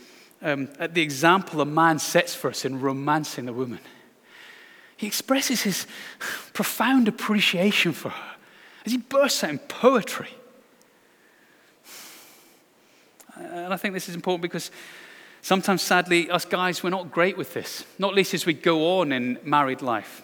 um, 0.42 0.70
at 0.80 0.94
the 0.94 1.02
example 1.02 1.60
a 1.60 1.66
man 1.66 2.00
sets 2.00 2.34
for 2.34 2.50
us 2.50 2.64
in 2.64 2.80
romancing 2.80 3.46
the 3.46 3.52
woman. 3.52 3.82
He 4.96 5.06
expresses 5.06 5.64
his 5.64 5.86
profound 6.54 7.10
appreciation 7.10 7.92
for 7.92 8.08
her 8.08 8.36
as 8.86 8.94
he 8.94 8.98
bursts 8.98 9.44
out 9.44 9.50
in 9.50 9.60
poetry. 9.60 10.30
And 13.36 13.74
I 13.74 13.76
think 13.76 13.94
this 13.94 14.08
is 14.08 14.16
important 14.16 14.44
because 14.44 14.72
sometimes, 15.42 15.82
sadly, 15.82 16.32
us 16.32 16.46
guys, 16.46 16.84
we're 16.84 16.90
not 16.90 17.12
great 17.12 17.36
with 17.36 17.54
this, 17.54 17.84
not 18.00 18.14
least 18.14 18.34
as 18.34 18.46
we 18.46 18.54
go 18.54 19.00
on 19.02 19.12
in 19.12 19.40
married 19.44 19.82
life. 19.82 20.24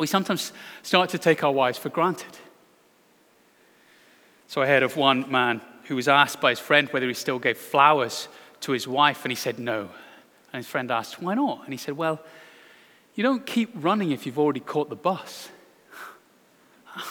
We 0.00 0.06
sometimes 0.06 0.52
start 0.82 1.10
to 1.10 1.18
take 1.18 1.44
our 1.44 1.52
wives 1.52 1.76
for 1.76 1.90
granted. 1.90 2.38
So 4.48 4.62
I 4.62 4.66
heard 4.66 4.82
of 4.82 4.96
one 4.96 5.30
man 5.30 5.60
who 5.84 5.94
was 5.94 6.08
asked 6.08 6.40
by 6.40 6.50
his 6.50 6.58
friend 6.58 6.88
whether 6.88 7.06
he 7.06 7.12
still 7.12 7.38
gave 7.38 7.58
flowers 7.58 8.28
to 8.60 8.72
his 8.72 8.88
wife, 8.88 9.24
and 9.24 9.30
he 9.30 9.36
said 9.36 9.58
no. 9.58 9.90
And 10.52 10.60
his 10.60 10.66
friend 10.66 10.90
asked, 10.90 11.20
Why 11.20 11.34
not? 11.34 11.64
And 11.64 11.72
he 11.72 11.76
said, 11.76 11.98
Well, 11.98 12.18
you 13.14 13.22
don't 13.22 13.44
keep 13.44 13.70
running 13.74 14.10
if 14.10 14.24
you've 14.24 14.38
already 14.38 14.60
caught 14.60 14.88
the 14.88 14.96
bus. 14.96 15.50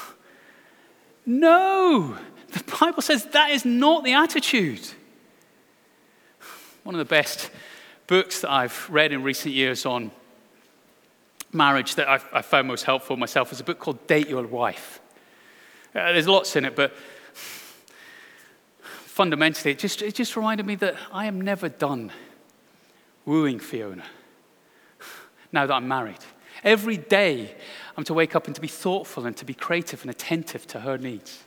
no! 1.25 2.17
The 2.51 2.63
Bible 2.81 3.03
says 3.03 3.25
that 3.27 3.51
is 3.51 3.65
not 3.65 4.03
the 4.03 4.13
attitude. 4.13 4.88
One 6.84 6.96
of 6.96 7.00
the 7.00 7.05
best 7.05 7.51
books 8.08 8.41
that 8.41 8.50
I've 8.50 8.89
read 8.89 9.12
in 9.12 9.22
recent 9.22 9.53
years 9.53 9.86
on 9.86 10.10
marriage 11.51 11.96
that 11.96 12.08
I've, 12.08 12.25
I've 12.32 12.46
found 12.46 12.68
most 12.68 12.84
helpful 12.84 13.18
myself 13.18 13.51
is 13.51 13.60
a 13.60 13.63
book 13.63 13.79
called 13.79 14.06
Date 14.08 14.29
Your 14.29 14.46
Wife. 14.46 15.00
Uh, 15.96 16.12
there's 16.12 16.27
lots 16.27 16.56
in 16.56 16.65
it, 16.65 16.75
but 16.75 16.94
fundamentally, 18.82 19.72
it 19.72 19.79
just, 19.79 20.01
it 20.01 20.15
just 20.15 20.36
reminded 20.36 20.65
me 20.65 20.75
that 20.75 20.96
I 21.12 21.25
am 21.25 21.41
never 21.41 21.68
done 21.68 22.12
wooing 23.25 23.60
Fiona 23.60 24.06
now 25.51 25.65
that 25.65 25.74
I'm 25.74 25.88
married. 25.88 26.20
Every 26.63 26.98
day, 26.98 27.56
I'm 27.98 28.03
to 28.06 28.13
wake 28.13 28.36
up 28.36 28.48
and 28.48 28.56
to 28.56 28.62
be 28.62 28.68
thoughtful 28.68 29.25
and 29.25 29.36
to 29.38 29.46
be 29.46 29.53
creative 29.53 30.01
and 30.01 30.10
attentive 30.10 30.68
to 30.68 30.82
her 30.82 30.98
needs. 30.98 31.44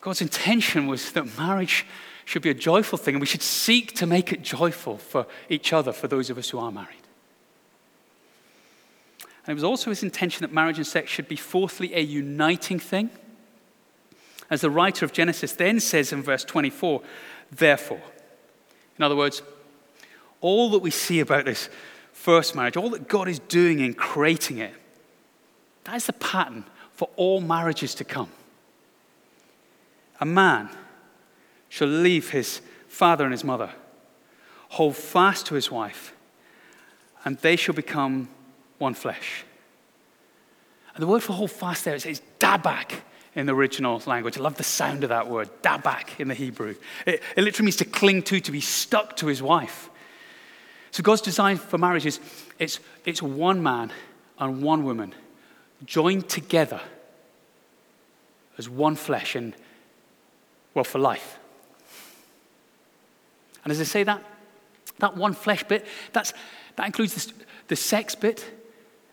God's 0.00 0.22
intention 0.22 0.86
was 0.86 1.12
that 1.12 1.38
marriage 1.38 1.86
should 2.24 2.42
be 2.42 2.50
a 2.50 2.54
joyful 2.54 2.96
thing, 2.96 3.14
and 3.14 3.20
we 3.20 3.26
should 3.26 3.42
seek 3.42 3.94
to 3.96 4.06
make 4.06 4.32
it 4.32 4.42
joyful 4.42 4.98
for 4.98 5.26
each 5.48 5.72
other, 5.72 5.92
for 5.92 6.08
those 6.08 6.30
of 6.30 6.38
us 6.38 6.50
who 6.50 6.58
are 6.58 6.72
married. 6.72 6.99
And 9.46 9.52
it 9.52 9.54
was 9.54 9.64
also 9.64 9.90
his 9.90 10.02
intention 10.02 10.42
that 10.42 10.52
marriage 10.52 10.76
and 10.76 10.86
sex 10.86 11.10
should 11.10 11.28
be, 11.28 11.36
fourthly, 11.36 11.94
a 11.94 12.00
uniting 12.00 12.78
thing. 12.78 13.10
As 14.50 14.60
the 14.60 14.70
writer 14.70 15.04
of 15.04 15.12
Genesis 15.12 15.52
then 15.52 15.80
says 15.80 16.12
in 16.12 16.22
verse 16.22 16.44
24, 16.44 17.02
therefore. 17.50 18.02
In 18.98 19.04
other 19.04 19.16
words, 19.16 19.42
all 20.40 20.70
that 20.70 20.80
we 20.80 20.90
see 20.90 21.20
about 21.20 21.44
this 21.44 21.68
first 22.12 22.54
marriage, 22.54 22.76
all 22.76 22.90
that 22.90 23.08
God 23.08 23.28
is 23.28 23.38
doing 23.38 23.80
in 23.80 23.94
creating 23.94 24.58
it, 24.58 24.74
that 25.84 25.96
is 25.96 26.06
the 26.06 26.12
pattern 26.12 26.64
for 26.92 27.08
all 27.16 27.40
marriages 27.40 27.94
to 27.94 28.04
come. 28.04 28.28
A 30.20 30.26
man 30.26 30.68
shall 31.70 31.88
leave 31.88 32.30
his 32.30 32.60
father 32.88 33.24
and 33.24 33.32
his 33.32 33.44
mother, 33.44 33.70
hold 34.70 34.96
fast 34.96 35.46
to 35.46 35.54
his 35.54 35.70
wife, 35.70 36.12
and 37.24 37.38
they 37.38 37.56
shall 37.56 37.74
become 37.74 38.28
one 38.80 38.94
flesh. 38.94 39.44
And 40.94 41.02
the 41.02 41.06
word 41.06 41.22
for 41.22 41.34
hold 41.34 41.52
fast 41.52 41.84
there 41.84 41.94
is, 41.94 42.06
is 42.06 42.20
dabak 42.40 42.92
in 43.34 43.46
the 43.46 43.54
original 43.54 44.02
language. 44.06 44.36
I 44.36 44.40
love 44.40 44.56
the 44.56 44.64
sound 44.64 45.04
of 45.04 45.10
that 45.10 45.28
word, 45.28 45.48
dabak 45.62 46.18
in 46.18 46.28
the 46.28 46.34
Hebrew. 46.34 46.74
It, 47.06 47.22
it 47.36 47.44
literally 47.44 47.66
means 47.66 47.76
to 47.76 47.84
cling 47.84 48.22
to, 48.24 48.40
to 48.40 48.50
be 48.50 48.60
stuck 48.60 49.16
to 49.18 49.26
his 49.26 49.42
wife. 49.42 49.88
So 50.90 51.02
God's 51.02 51.20
design 51.20 51.56
for 51.56 51.78
marriage 51.78 52.06
is 52.06 52.18
it's, 52.58 52.80
it's 53.04 53.22
one 53.22 53.62
man 53.62 53.92
and 54.38 54.62
one 54.62 54.84
woman 54.84 55.14
joined 55.84 56.28
together 56.28 56.80
as 58.58 58.68
one 58.68 58.96
flesh 58.96 59.36
and, 59.36 59.54
well, 60.74 60.84
for 60.84 60.98
life. 60.98 61.38
And 63.62 63.70
as 63.70 63.80
I 63.80 63.84
say 63.84 64.02
that, 64.04 64.24
that 64.98 65.16
one 65.16 65.34
flesh 65.34 65.64
bit, 65.64 65.86
that's, 66.12 66.32
that 66.76 66.86
includes 66.86 67.14
the, 67.14 67.32
the 67.68 67.76
sex 67.76 68.14
bit. 68.14 68.44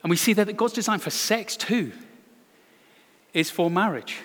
And 0.07 0.09
we 0.09 0.15
see 0.15 0.31
that 0.31 0.55
God's 0.55 0.71
design 0.71 0.99
for 0.99 1.09
sex 1.09 1.57
too 1.57 1.91
is 3.33 3.49
for 3.49 3.69
marriage. 3.69 4.19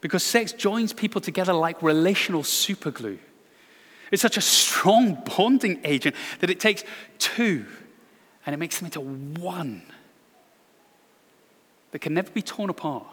Because 0.00 0.24
sex 0.24 0.50
joins 0.50 0.92
people 0.92 1.20
together 1.20 1.52
like 1.52 1.80
relational 1.84 2.42
superglue. 2.42 3.20
It's 4.10 4.22
such 4.22 4.36
a 4.36 4.40
strong 4.40 5.22
bonding 5.36 5.78
agent 5.84 6.16
that 6.40 6.50
it 6.50 6.58
takes 6.58 6.82
two 7.18 7.64
and 8.44 8.52
it 8.52 8.56
makes 8.56 8.76
them 8.80 8.86
into 8.86 9.02
one 9.40 9.82
that 11.92 12.00
can 12.00 12.12
never 12.12 12.32
be 12.32 12.42
torn 12.42 12.70
apart. 12.70 13.06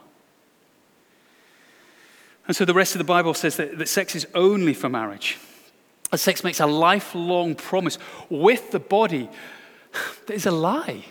And 2.47 2.55
so 2.55 2.65
the 2.65 2.73
rest 2.73 2.95
of 2.95 2.97
the 2.97 3.05
Bible 3.05 3.36
says 3.36 3.57
that, 3.57 3.77
that 3.77 3.89
sex 3.89 4.15
is 4.15 4.25
only 4.33 4.73
for 4.73 4.89
marriage. 4.89 5.38
That 6.09 6.17
sex 6.17 6.43
makes 6.43 6.59
a 6.59 6.65
lifelong 6.65 7.53
promise 7.53 7.99
with 8.27 8.71
the 8.71 8.79
body 8.79 9.29
that 10.25 10.34
is 10.34 10.45
a 10.45 10.51
lie 10.51 11.06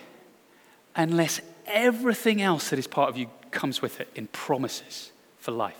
unless 0.95 1.41
everything 1.65 2.41
else 2.41 2.69
that 2.69 2.79
is 2.79 2.87
part 2.87 3.09
of 3.09 3.17
you 3.17 3.27
comes 3.51 3.81
with 3.81 3.99
it 3.99 4.09
in 4.15 4.27
promises 4.27 5.11
for 5.39 5.51
life. 5.51 5.77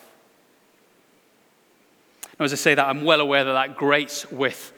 Now, 2.40 2.46
as 2.46 2.54
I 2.54 2.56
say 2.56 2.76
that, 2.76 2.88
I'm 2.88 3.04
well 3.04 3.22
aware 3.22 3.44
that 3.44 3.54
that 3.54 3.78
grates 3.78 4.30
with 4.32 4.74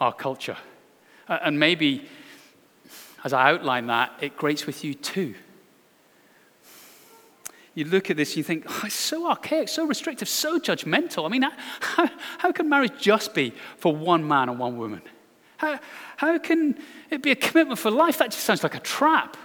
our 0.00 0.12
culture. 0.12 0.56
And 1.28 1.58
maybe 1.58 2.08
as 3.24 3.32
I 3.32 3.50
outline 3.50 3.86
that, 3.88 4.12
it 4.20 4.36
grates 4.36 4.66
with 4.66 4.84
you 4.84 4.94
too. 4.94 5.34
You 7.74 7.84
look 7.84 8.10
at 8.10 8.16
this 8.16 8.30
and 8.30 8.36
you 8.38 8.42
think, 8.42 8.64
oh, 8.68 8.82
it's 8.84 8.94
so 8.94 9.28
archaic, 9.28 9.68
so 9.68 9.84
restrictive, 9.84 10.28
so 10.28 10.58
judgmental. 10.58 11.26
I 11.26 11.28
mean, 11.28 11.42
how, 11.42 12.08
how 12.38 12.52
can 12.52 12.68
marriage 12.68 12.98
just 12.98 13.34
be 13.34 13.52
for 13.76 13.94
one 13.94 14.26
man 14.26 14.48
and 14.48 14.58
one 14.58 14.78
woman? 14.78 15.02
How, 15.58 15.80
how 16.16 16.38
can 16.38 16.78
it 17.10 17.22
be 17.22 17.30
a 17.30 17.36
commitment 17.36 17.78
for 17.78 17.90
life? 17.90 18.18
That 18.18 18.30
just 18.30 18.44
sounds 18.44 18.62
like 18.62 18.74
a 18.74 18.80
trap. 18.80 19.36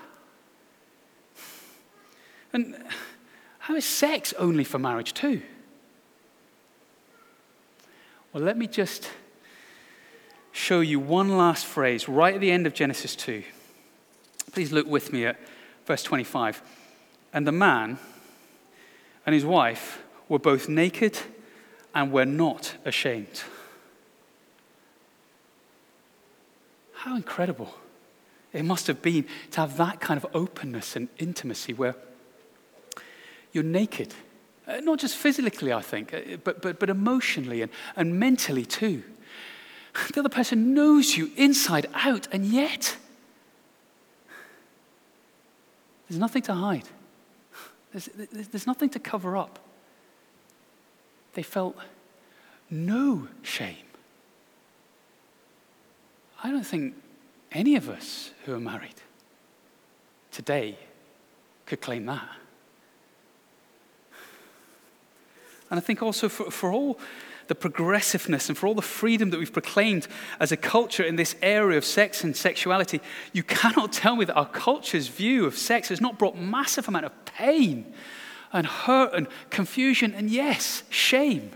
And 2.53 2.75
how 3.59 3.75
is 3.75 3.85
sex 3.85 4.33
only 4.37 4.63
for 4.63 4.77
marriage 4.77 5.13
too? 5.13 5.41
Well, 8.33 8.43
let 8.43 8.57
me 8.57 8.67
just 8.67 9.09
show 10.51 10.81
you 10.81 10.99
one 10.99 11.37
last 11.37 11.65
phrase 11.65 12.07
right 12.09 12.35
at 12.35 12.41
the 12.41 12.51
end 12.51 12.67
of 12.67 12.73
Genesis 12.73 13.15
2. 13.15 13.43
Please 14.51 14.71
look 14.71 14.87
with 14.87 15.13
me 15.13 15.25
at 15.25 15.37
verse 15.85 16.03
25. 16.03 16.61
And 17.33 17.47
the 17.47 17.51
man 17.51 17.99
and 19.25 19.33
his 19.33 19.45
wife 19.45 20.01
were 20.27 20.39
both 20.39 20.67
naked 20.67 21.17
and 21.93 22.11
were 22.11 22.25
not 22.25 22.75
ashamed. 22.85 23.43
How 27.01 27.15
incredible 27.15 27.73
it 28.53 28.63
must 28.63 28.87
have 28.87 29.01
been 29.01 29.25
to 29.51 29.61
have 29.61 29.77
that 29.77 29.99
kind 29.99 30.23
of 30.23 30.35
openness 30.35 30.95
and 30.95 31.07
intimacy 31.17 31.73
where 31.73 31.95
you're 33.53 33.63
naked 33.63 34.13
uh, 34.67 34.79
not 34.81 34.99
just 34.99 35.17
physically, 35.17 35.73
I 35.73 35.81
think, 35.81 36.13
uh, 36.13 36.37
but, 36.43 36.61
but, 36.61 36.79
but 36.79 36.89
emotionally 36.89 37.61
and, 37.61 37.71
and 37.95 38.19
mentally 38.19 38.65
too. 38.65 39.03
The 40.13 40.19
other 40.21 40.29
person 40.29 40.73
knows 40.73 41.17
you 41.17 41.31
inside 41.35 41.87
out, 41.93 42.27
and 42.31 42.45
yet 42.45 42.95
there's 46.07 46.19
nothing 46.19 46.43
to 46.43 46.53
hide, 46.53 46.87
there's, 47.91 48.09
there's 48.31 48.67
nothing 48.67 48.89
to 48.89 48.99
cover 48.99 49.35
up. 49.35 49.59
They 51.33 51.43
felt 51.43 51.75
no 52.69 53.27
shame. 53.41 53.90
I 56.43 56.49
don't 56.49 56.65
think 56.65 56.95
any 57.51 57.75
of 57.75 57.89
us 57.89 58.31
who 58.45 58.53
are 58.53 58.59
married 58.59 58.95
today 60.31 60.77
could 61.65 61.81
claim 61.81 62.05
that. 62.05 62.27
And 65.69 65.77
I 65.77 65.81
think 65.81 66.01
also 66.01 66.27
for, 66.27 66.51
for 66.51 66.71
all 66.71 66.99
the 67.47 67.55
progressiveness 67.55 68.49
and 68.49 68.57
for 68.57 68.67
all 68.67 68.75
the 68.75 68.81
freedom 68.81 69.29
that 69.29 69.37
we've 69.37 69.53
proclaimed 69.53 70.07
as 70.39 70.51
a 70.51 70.57
culture 70.57 71.03
in 71.03 71.15
this 71.15 71.35
area 71.41 71.77
of 71.77 71.85
sex 71.85 72.23
and 72.23 72.35
sexuality, 72.35 73.01
you 73.33 73.43
cannot 73.43 73.91
tell 73.91 74.15
me 74.15 74.25
that 74.25 74.35
our 74.35 74.47
culture's 74.47 75.07
view 75.07 75.45
of 75.45 75.57
sex 75.57 75.89
has 75.89 76.01
not 76.01 76.17
brought 76.17 76.37
massive 76.37 76.87
amount 76.87 77.05
of 77.05 77.25
pain 77.25 77.93
and 78.53 78.67
hurt 78.67 79.13
and 79.13 79.27
confusion 79.49 80.13
and 80.13 80.29
yes, 80.29 80.83
shame. 80.89 81.51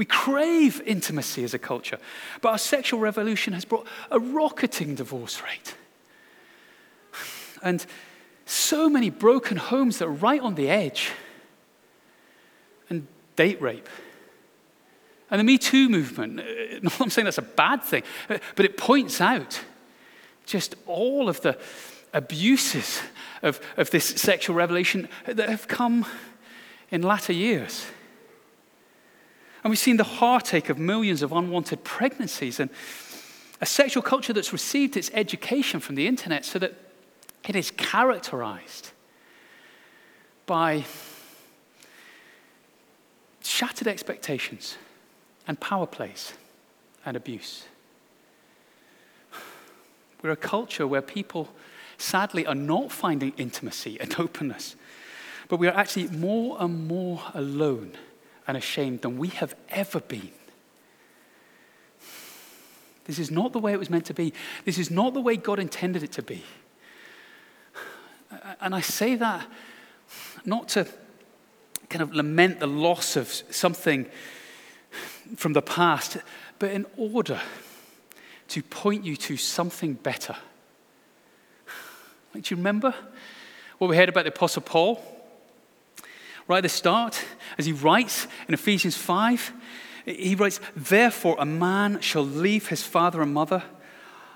We 0.00 0.06
crave 0.06 0.80
intimacy 0.86 1.44
as 1.44 1.52
a 1.52 1.58
culture, 1.58 1.98
but 2.40 2.48
our 2.48 2.56
sexual 2.56 3.00
revolution 3.00 3.52
has 3.52 3.66
brought 3.66 3.86
a 4.10 4.18
rocketing 4.18 4.94
divorce 4.94 5.42
rate. 5.42 5.74
And 7.62 7.84
so 8.46 8.88
many 8.88 9.10
broken 9.10 9.58
homes 9.58 9.98
that 9.98 10.06
are 10.06 10.10
right 10.10 10.40
on 10.40 10.54
the 10.54 10.70
edge 10.70 11.10
and 12.88 13.06
date 13.36 13.60
rape. 13.60 13.90
And 15.30 15.38
the 15.38 15.44
Me 15.44 15.58
Too 15.58 15.90
movement, 15.90 16.40
I'm 16.98 17.10
saying 17.10 17.26
that's 17.26 17.36
a 17.36 17.42
bad 17.42 17.82
thing, 17.82 18.02
but 18.26 18.64
it 18.64 18.78
points 18.78 19.20
out 19.20 19.60
just 20.46 20.76
all 20.86 21.28
of 21.28 21.42
the 21.42 21.58
abuses 22.14 23.02
of, 23.42 23.60
of 23.76 23.90
this 23.90 24.06
sexual 24.06 24.56
revelation 24.56 25.10
that 25.26 25.50
have 25.50 25.68
come 25.68 26.06
in 26.90 27.02
latter 27.02 27.34
years. 27.34 27.84
And 29.62 29.70
we've 29.70 29.78
seen 29.78 29.98
the 29.98 30.04
heartache 30.04 30.68
of 30.70 30.78
millions 30.78 31.22
of 31.22 31.32
unwanted 31.32 31.84
pregnancies 31.84 32.60
and 32.60 32.70
a 33.60 33.66
sexual 33.66 34.02
culture 34.02 34.32
that's 34.32 34.52
received 34.52 34.96
its 34.96 35.10
education 35.12 35.80
from 35.80 35.94
the 35.94 36.06
internet 36.06 36.44
so 36.44 36.58
that 36.58 36.74
it 37.46 37.54
is 37.54 37.70
characterized 37.70 38.90
by 40.46 40.84
shattered 43.42 43.86
expectations 43.86 44.76
and 45.46 45.60
power 45.60 45.86
plays 45.86 46.32
and 47.04 47.16
abuse. 47.16 47.64
We're 50.22 50.30
a 50.30 50.36
culture 50.36 50.86
where 50.86 51.02
people, 51.02 51.48
sadly, 51.98 52.46
are 52.46 52.54
not 52.54 52.92
finding 52.92 53.32
intimacy 53.36 53.98
and 54.00 54.14
openness, 54.18 54.76
but 55.48 55.58
we 55.58 55.66
are 55.66 55.76
actually 55.76 56.08
more 56.08 56.56
and 56.60 56.86
more 56.88 57.22
alone 57.34 57.92
and 58.50 58.58
ashamed 58.58 59.02
than 59.02 59.16
we 59.16 59.28
have 59.28 59.54
ever 59.68 60.00
been. 60.00 60.32
This 63.04 63.20
is 63.20 63.30
not 63.30 63.52
the 63.52 63.60
way 63.60 63.72
it 63.72 63.78
was 63.78 63.90
meant 63.90 64.06
to 64.06 64.14
be. 64.14 64.32
This 64.64 64.76
is 64.76 64.90
not 64.90 65.14
the 65.14 65.20
way 65.20 65.36
God 65.36 65.60
intended 65.60 66.02
it 66.02 66.10
to 66.12 66.22
be. 66.22 66.42
And 68.60 68.74
I 68.74 68.80
say 68.80 69.14
that 69.14 69.46
not 70.44 70.68
to 70.70 70.86
kind 71.88 72.02
of 72.02 72.12
lament 72.12 72.58
the 72.58 72.66
loss 72.66 73.14
of 73.14 73.28
something 73.28 74.06
from 75.36 75.52
the 75.52 75.62
past, 75.62 76.16
but 76.58 76.72
in 76.72 76.86
order 76.96 77.40
to 78.48 78.62
point 78.64 79.04
you 79.04 79.16
to 79.16 79.36
something 79.36 79.94
better. 79.94 80.34
Like, 82.34 82.44
do 82.44 82.54
you 82.54 82.56
remember 82.56 82.94
what 83.78 83.88
we 83.88 83.96
heard 83.96 84.08
about 84.08 84.24
the 84.24 84.30
Apostle 84.30 84.62
Paul? 84.62 85.00
Right 86.50 86.58
at 86.58 86.62
the 86.62 86.68
start, 86.68 87.24
as 87.58 87.66
he 87.66 87.72
writes 87.72 88.26
in 88.48 88.54
Ephesians 88.54 88.96
5, 88.96 89.52
he 90.04 90.34
writes, 90.34 90.58
Therefore, 90.74 91.36
a 91.38 91.46
man 91.46 92.00
shall 92.00 92.24
leave 92.24 92.66
his 92.66 92.82
father 92.82 93.22
and 93.22 93.32
mother 93.32 93.62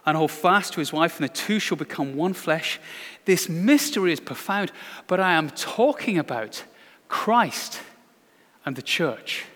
and 0.07 0.16
hold 0.16 0.31
fast 0.31 0.74
to 0.74 0.79
his 0.79 0.92
wife, 0.92 1.18
and 1.18 1.29
the 1.29 1.33
two 1.33 1.59
shall 1.59 1.77
become 1.77 2.14
one 2.14 2.33
flesh. 2.33 2.79
This 3.24 3.48
mystery 3.48 4.12
is 4.12 4.20
profound, 4.20 4.70
but 5.09 5.18
I 5.18 5.33
am 5.33 5.50
talking 5.50 6.16
about 6.16 6.62
Christ 7.09 7.81
and 8.64 8.77
the 8.77 8.83
church. 8.83 9.46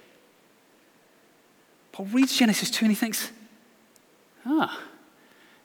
Paul 1.93 2.07
reads 2.07 2.37
Genesis 2.37 2.73
2 2.73 2.87
and 2.87 2.91
he 2.91 2.97
thinks, 2.97 3.31
ah, 4.45 4.81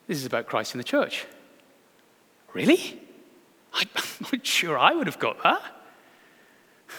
this 0.06 0.18
is 0.18 0.26
about 0.26 0.46
Christ 0.46 0.74
and 0.74 0.78
the 0.78 0.84
church. 0.84 1.26
Really? 2.52 3.02
I'm 3.74 3.88
not 4.32 4.46
sure 4.46 4.78
I 4.78 4.94
would 4.94 5.08
have 5.08 5.18
got 5.18 5.42
that. 5.42 5.60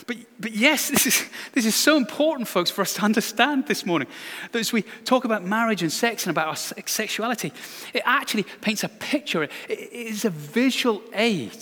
But, 0.08 0.18
but 0.40 0.52
yes, 0.52 0.90
this 0.92 1.06
is, 1.06 1.26
this 1.54 1.66
is 1.66 1.76
so 1.76 1.98
important, 1.98 2.48
folks, 2.48 2.70
for 2.70 2.82
us 2.82 2.94
to 2.96 3.02
understand 3.02 3.68
this 3.68 3.86
morning. 3.86 4.08
That 4.52 4.60
as 4.60 4.74
we 4.74 4.84
talk 5.04 5.26
about 5.26 5.44
marriage 5.44 5.82
and 5.82 5.92
sex 5.92 6.26
and 6.26 6.32
about 6.32 6.48
our 6.48 6.56
sexuality, 6.56 7.54
it 7.94 8.02
actually 8.06 8.44
paints 8.62 8.84
a 8.84 8.90
picture. 8.90 9.44
It, 9.44 9.52
it 9.70 9.92
is 9.92 10.26
a 10.26 10.30
visual 10.30 11.02
aid 11.14 11.58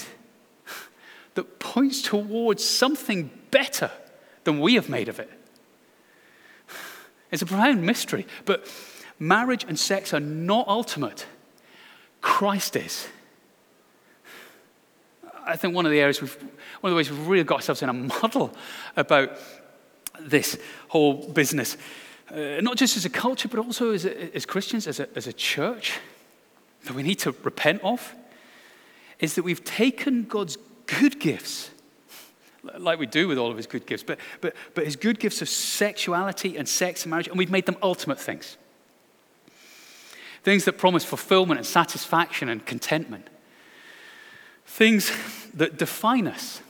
that 1.36 1.60
points 1.60 2.02
towards 2.02 2.64
something 2.64 3.32
better 3.52 3.92
than 4.44 4.60
we 4.60 4.76
have 4.76 4.90
made 4.90 5.10
of 5.10 5.20
it. 5.20 5.30
It's 7.32 7.42
a 7.42 7.48
profound 7.48 7.82
mystery, 7.82 8.28
but 8.46 8.68
marriage 9.18 9.66
and 9.68 9.80
sex 9.80 10.14
are 10.14 10.20
not 10.20 10.68
ultimate. 10.68 11.26
Christ 12.22 12.76
is. 12.76 13.08
I 15.46 15.56
think 15.56 15.74
one 15.74 15.88
of 15.88 15.92
the 15.92 16.00
areas 16.00 16.22
we've, 16.22 16.38
one 16.84 16.92
of 16.92 16.96
the 16.96 16.98
ways 16.98 17.10
we've 17.10 17.28
really 17.28 17.46
got 17.46 17.56
ourselves 17.56 17.82
in 17.82 17.88
a 17.88 17.94
muddle 18.22 18.54
about 18.98 19.38
this 20.20 20.58
whole 20.90 21.30
business, 21.30 21.78
uh, 22.30 22.60
not 22.60 22.76
just 22.76 22.98
as 22.98 23.06
a 23.06 23.10
culture, 23.10 23.48
but 23.48 23.58
also 23.58 23.94
as, 23.94 24.04
a, 24.04 24.36
as 24.36 24.46
Christians, 24.46 24.86
as 24.86 25.00
a, 25.00 25.08
as 25.16 25.26
a 25.26 25.32
church, 25.32 25.98
that 26.84 26.94
we 26.94 27.02
need 27.02 27.20
to 27.20 27.34
repent 27.42 27.82
of, 27.86 28.14
is 29.20 29.36
that 29.36 29.44
we've 29.44 29.64
taken 29.64 30.24
God's 30.24 30.58
good 30.86 31.22
gifts, 31.22 31.72
like 32.78 33.00
we 33.00 33.06
do 33.06 33.30
with 33.30 33.38
all 33.38 33.50
of 33.50 33.56
his 33.56 33.66
good 33.66 33.86
gifts, 33.86 34.04
but, 34.04 34.20
but, 34.42 34.54
but 34.74 34.84
his 34.84 34.98
good 34.98 35.22
gifts 35.22 35.42
of 35.42 35.48
sexuality 35.48 36.58
and 36.58 36.68
sex 36.68 37.04
and 37.04 37.12
marriage, 37.12 37.30
and 37.30 37.38
we've 37.38 37.50
made 37.50 37.66
them 37.66 37.78
ultimate 37.82 38.20
things. 38.20 38.58
Things 40.44 40.66
that 40.66 40.78
promise 40.78 41.06
fulfillment 41.06 41.60
and 41.60 41.66
satisfaction 41.66 42.50
and 42.50 42.66
contentment. 42.66 43.30
Things 44.66 45.14
that 45.54 45.78
define 45.78 46.28
us, 46.28 46.62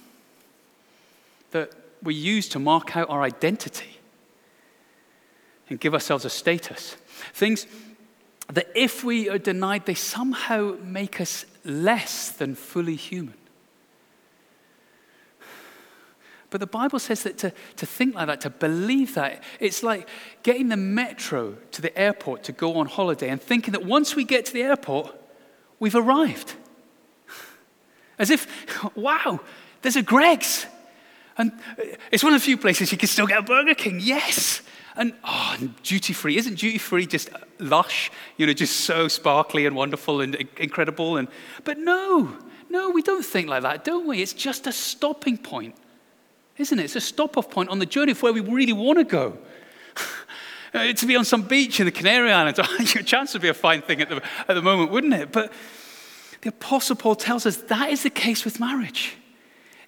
that 1.54 1.72
we 2.04 2.14
use 2.14 2.50
to 2.50 2.60
mark 2.60 2.96
out 2.96 3.10
our 3.10 3.24
identity 3.24 4.00
and 5.70 5.80
give 5.80 5.94
ourselves 5.94 6.26
a 6.26 6.30
status. 6.30 6.98
Things 7.34 7.66
that, 8.52 8.68
if 8.76 9.04
we 9.04 9.30
are 9.30 9.38
denied, 9.38 9.86
they 9.86 9.94
somehow 9.94 10.76
make 10.82 11.22
us 11.22 11.46
less 11.64 12.30
than 12.30 12.56
fully 12.56 12.96
human. 12.96 13.36
But 16.50 16.60
the 16.60 16.68
Bible 16.68 17.00
says 17.00 17.24
that 17.24 17.40
to, 17.40 17.52
to 17.78 17.86
think 17.88 18.14
like 18.14 18.28
that, 18.28 18.42
to 18.42 18.52
believe 18.52 19.16
that, 19.16 19.42
it's 19.60 19.82
like 19.82 20.08
getting 20.44 20.70
the 20.70 20.78
metro 20.78 21.56
to 21.72 21.82
the 21.82 21.98
airport 21.98 22.44
to 22.44 22.52
go 22.52 22.76
on 22.76 22.86
holiday 22.86 23.30
and 23.30 23.42
thinking 23.42 23.72
that 23.72 23.84
once 23.84 24.16
we 24.16 24.24
get 24.24 24.46
to 24.46 24.54
the 24.54 24.62
airport, 24.62 25.16
we've 25.80 25.96
arrived. 25.96 26.54
As 28.20 28.30
if, 28.30 28.46
wow, 28.96 29.40
there's 29.82 29.96
a 29.96 30.04
Greggs. 30.04 30.68
And 31.38 31.52
it's 32.12 32.24
one 32.24 32.34
of 32.34 32.42
the 32.42 32.46
few 32.46 32.58
places 32.58 32.92
you 32.92 32.98
can 32.98 33.10
still 33.10 33.28
get 33.28 33.40
a 33.40 33.42
Burger 33.42 33.74
King. 33.74 34.00
Yes. 34.02 34.62
And 34.96 35.14
oh, 35.24 35.58
duty 35.82 36.14
free. 36.14 36.38
Isn't 36.38 36.56
duty 36.56 36.78
free 36.78 37.08
just 37.08 37.30
lush? 37.60 38.12
You 38.38 38.46
know, 38.46 38.54
just 38.54 38.82
so 38.82 39.08
sparkly 39.08 39.66
and 39.66 39.76
wonderful 39.76 40.22
and 40.22 40.36
incredible. 40.58 41.18
And, 41.18 41.28
but 41.64 41.80
no, 41.80 42.38
no, 42.70 42.92
we 42.92 43.02
don't 43.02 43.26
think 43.26 43.50
like 43.50 43.64
that, 43.64 43.84
don't 43.84 44.08
we? 44.08 44.22
It's 44.22 44.34
just 44.34 44.68
a 44.68 44.72
stopping 44.72 45.38
point 45.38 45.76
isn't 46.58 46.80
it? 46.80 46.84
It's 46.84 46.96
a 46.96 47.02
stop 47.02 47.38
off 47.38 47.50
point 47.50 47.70
on 47.70 47.80
the 47.80 47.86
journey 47.86 48.12
of 48.12 48.22
where 48.22 48.34
we 48.34 48.42
really 48.42 48.74
want 48.74 49.00
to 49.00 49.06
go. 49.06 49.38
Uh, 50.76 50.92
to 50.92 51.06
be 51.06 51.16
on 51.16 51.24
some 51.24 51.44
beach 51.44 51.80
in 51.80 51.86
the 51.86 51.92
Canary 51.92 52.32
Islands, 52.32 52.58
your 52.96 53.04
chance 53.04 53.32
would 53.34 53.44
be 53.44 53.48
a 53.48 53.54
fine 53.54 53.84
thing 53.84 54.02
at 54.02 54.10
the, 54.10 54.24
at 54.48 54.56
the 54.56 54.62
moment, 54.64 54.90
wouldn't 54.90 55.14
it? 55.14 55.32
But 55.32 55.54
the 56.42 56.50
Apostle 56.50 56.96
Paul 56.96 57.14
tells 57.14 57.46
us 57.46 57.58
that 57.58 57.92
is 57.92 58.02
the 58.02 58.10
case 58.10 58.44
with 58.44 58.60
marriage. 58.60 59.16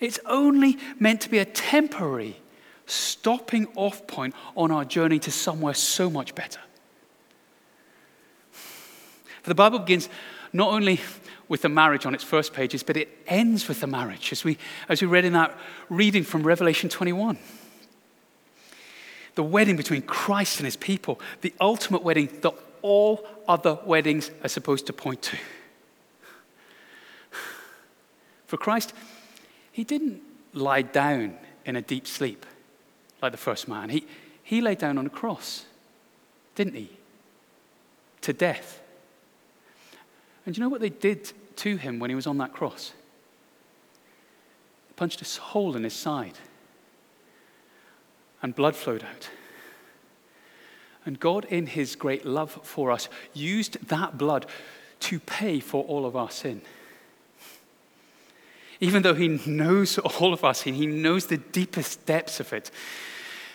It's 0.06 0.20
only 0.28 0.78
meant 1.00 1.22
to 1.22 1.30
be 1.30 1.40
a 1.40 1.46
temporary 1.46 2.40
stopping 2.86 3.68
off 3.76 4.06
point 4.06 4.36
on 4.56 4.70
our 4.70 4.86
journey 4.86 5.18
to 5.18 5.32
somewhere 5.32 5.74
so 5.74 6.12
much 6.12 6.36
better. 6.36 6.60
For 8.52 9.50
the 9.50 9.56
Bible 9.56 9.80
begins 9.80 10.08
not 10.54 10.70
only 10.72 11.02
with 11.48 11.64
the 11.64 11.70
marriage 11.70 12.06
on 12.06 12.14
its 12.14 12.24
first 12.24 12.54
pages, 12.54 12.84
but 12.84 12.98
it 12.98 13.18
ends 13.26 13.68
with 13.68 13.80
the 13.80 13.88
marriage, 13.88 14.32
as 14.32 14.44
we, 14.44 14.60
as 14.90 15.02
we 15.02 15.08
read 15.08 15.26
in 15.26 15.34
that 15.34 15.58
reading 15.90 16.24
from 16.24 16.44
Revelation 16.44 16.88
21. 16.88 17.40
The 19.34 19.44
wedding 19.44 19.76
between 19.76 20.04
Christ 20.04 20.60
and 20.60 20.66
his 20.66 20.78
people, 20.78 21.20
the 21.42 21.54
ultimate 21.60 22.04
wedding 22.04 22.30
that 22.42 22.54
all 22.84 23.28
other 23.48 23.80
weddings 23.86 24.30
are 24.44 24.50
supposed 24.50 24.86
to 24.86 24.94
point 24.94 25.24
to. 25.24 25.38
For 28.46 28.58
Christ, 28.58 28.94
he 29.76 29.84
didn't 29.84 30.22
lie 30.54 30.84
down 30.84 31.36
in 31.66 31.76
a 31.76 31.82
deep 31.82 32.08
sleep 32.08 32.46
like 33.22 33.34
the 33.34 33.38
first 33.38 33.68
man. 33.68 33.90
He, 33.90 34.08
he 34.42 34.62
lay 34.62 34.76
down 34.76 34.98
on 34.98 35.06
a 35.06 35.10
cross, 35.10 35.66
didn't 36.56 36.76
he? 36.76 36.90
To 38.22 38.32
death. 38.32 38.80
And 40.46 40.56
you 40.56 40.64
know 40.64 40.70
what 40.70 40.80
they 40.80 40.88
did 40.88 41.34
to 41.58 41.76
him 41.76 42.00
when 42.00 42.10
he 42.10 42.16
was 42.16 42.26
on 42.26 42.38
that 42.38 42.54
cross? 42.54 42.94
They 44.88 44.94
punched 44.96 45.22
a 45.22 45.42
hole 45.42 45.76
in 45.76 45.84
his 45.84 45.94
side, 45.94 46.40
and 48.42 48.56
blood 48.56 48.78
flowed 48.78 49.04
out. 49.04 49.30
And 51.06 51.20
God, 51.20 51.44
in 51.50 51.68
his 51.68 51.98
great 51.98 52.26
love 52.26 52.62
for 52.64 52.94
us, 52.94 53.10
used 53.34 53.90
that 53.90 54.18
blood 54.18 54.46
to 55.02 55.20
pay 55.20 55.60
for 55.60 55.84
all 55.84 56.06
of 56.06 56.16
our 56.16 56.32
sin. 56.32 56.62
Even 58.80 59.04
though 59.04 59.14
he 59.14 59.40
knows 59.46 59.98
all 59.98 60.34
of 60.34 60.44
us, 60.44 60.62
he 60.62 60.86
knows 60.86 61.28
the 61.28 61.38
deepest 61.38 62.06
depths 62.06 62.40
of 62.40 62.52
it. 62.54 62.72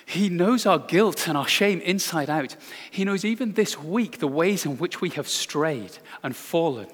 He 0.06 0.28
knows 0.28 0.66
our 0.66 0.78
guilt 0.78 1.28
and 1.28 1.36
our 1.36 1.46
shame 1.46 1.80
inside 1.80 2.28
out. 2.30 2.56
He 2.90 3.04
knows 3.04 3.24
even 3.24 3.52
this 3.52 3.78
week 3.78 4.18
the 4.18 4.26
ways 4.26 4.64
in 4.64 4.78
which 4.78 5.00
we 5.00 5.10
have 5.10 5.28
strayed 5.28 5.98
and 6.22 6.34
fallen 6.34 6.88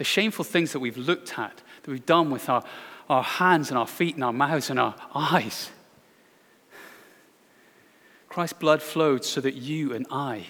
the 0.00 0.04
shameful 0.04 0.46
things 0.46 0.72
that 0.72 0.78
we've 0.78 0.96
looked 0.96 1.38
at, 1.38 1.60
that 1.82 1.90
we've 1.90 2.06
done 2.06 2.30
with 2.30 2.48
our, 2.48 2.64
our 3.10 3.22
hands 3.22 3.68
and 3.68 3.76
our 3.76 3.86
feet 3.86 4.14
and 4.14 4.24
our 4.24 4.32
mouths 4.32 4.70
and 4.70 4.80
our 4.80 4.94
eyes. 5.14 5.68
Christ's 8.30 8.58
blood 8.58 8.80
flowed 8.80 9.26
so 9.26 9.42
that 9.42 9.56
you 9.56 9.92
and 9.92 10.06
I 10.10 10.46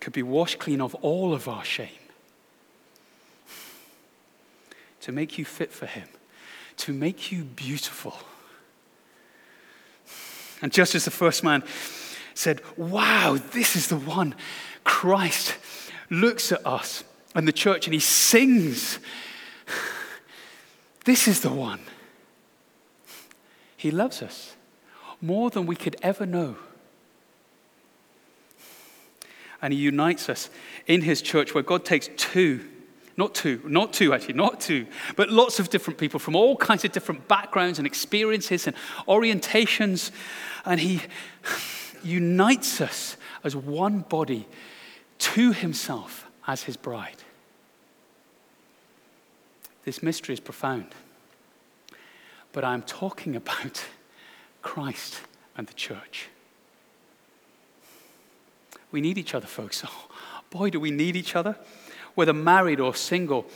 could 0.00 0.14
be 0.14 0.22
washed 0.22 0.58
clean 0.58 0.80
of 0.80 0.94
all 0.94 1.34
of 1.34 1.46
our 1.46 1.62
shame, 1.62 1.90
to 5.04 5.12
make 5.12 5.38
you 5.38 5.44
fit 5.44 5.70
for 5.70 5.86
Him, 5.86 6.08
to 6.78 6.92
make 6.92 7.30
you 7.30 7.44
beautiful. 7.44 8.16
And 10.62 10.72
just 10.72 10.94
as 10.94 11.04
the 11.04 11.10
first 11.10 11.44
man 11.44 11.62
said, 12.32 12.62
Wow, 12.76 13.38
this 13.52 13.76
is 13.76 13.88
the 13.88 13.96
one, 13.96 14.34
Christ 14.82 15.56
looks 16.08 16.52
at 16.52 16.66
us 16.66 17.04
and 17.34 17.46
the 17.46 17.52
church 17.52 17.86
and 17.86 17.92
he 17.92 18.00
sings, 18.00 18.98
This 21.04 21.28
is 21.28 21.40
the 21.40 21.52
one. 21.52 21.80
He 23.76 23.90
loves 23.90 24.22
us 24.22 24.56
more 25.20 25.50
than 25.50 25.66
we 25.66 25.76
could 25.76 25.96
ever 26.02 26.24
know 26.24 26.56
and 29.64 29.72
he 29.72 29.78
unites 29.78 30.28
us 30.28 30.50
in 30.86 31.00
his 31.00 31.22
church 31.22 31.54
where 31.54 31.62
God 31.62 31.86
takes 31.86 32.10
two, 32.18 32.68
not 33.16 33.34
two, 33.34 33.60
not 33.64 33.92
two 33.92 34.12
actually, 34.12 34.34
not 34.34 34.60
two, 34.60 34.86
but 35.16 35.30
lots 35.30 35.60
of 35.60 35.70
different 35.70 35.98
people 35.98 36.18
from 36.18 36.34
all 36.34 36.56
kinds 36.56 36.84
of 36.84 36.92
different 36.92 37.28
backgrounds 37.28 37.78
and 37.78 37.86
experiences 37.86 38.66
and 38.66 38.74
orientations, 39.06 40.10
and 40.64 40.80
he 40.80 41.00
unites 42.02 42.80
us 42.80 43.16
as 43.44 43.54
one 43.54 44.00
body 44.00 44.46
to 45.18 45.52
himself 45.52 46.26
as 46.46 46.64
his 46.64 46.76
bride. 46.76 47.22
This 49.84 50.02
mystery 50.02 50.32
is 50.32 50.40
profound. 50.40 50.86
But 52.52 52.64
I'm 52.64 52.82
talking 52.82 53.36
about 53.36 53.84
Christ 54.62 55.20
and 55.56 55.66
the 55.66 55.74
church. 55.74 56.28
We 58.90 59.00
need 59.00 59.18
each 59.18 59.34
other, 59.34 59.46
folks. 59.46 59.84
Oh, 59.86 60.08
boy, 60.50 60.70
do 60.70 60.80
we 60.80 60.90
need 60.90 61.16
each 61.16 61.36
other. 61.36 61.56
Whether 62.14 62.32
married 62.32 62.80
or 62.80 62.94
single, 62.94 63.46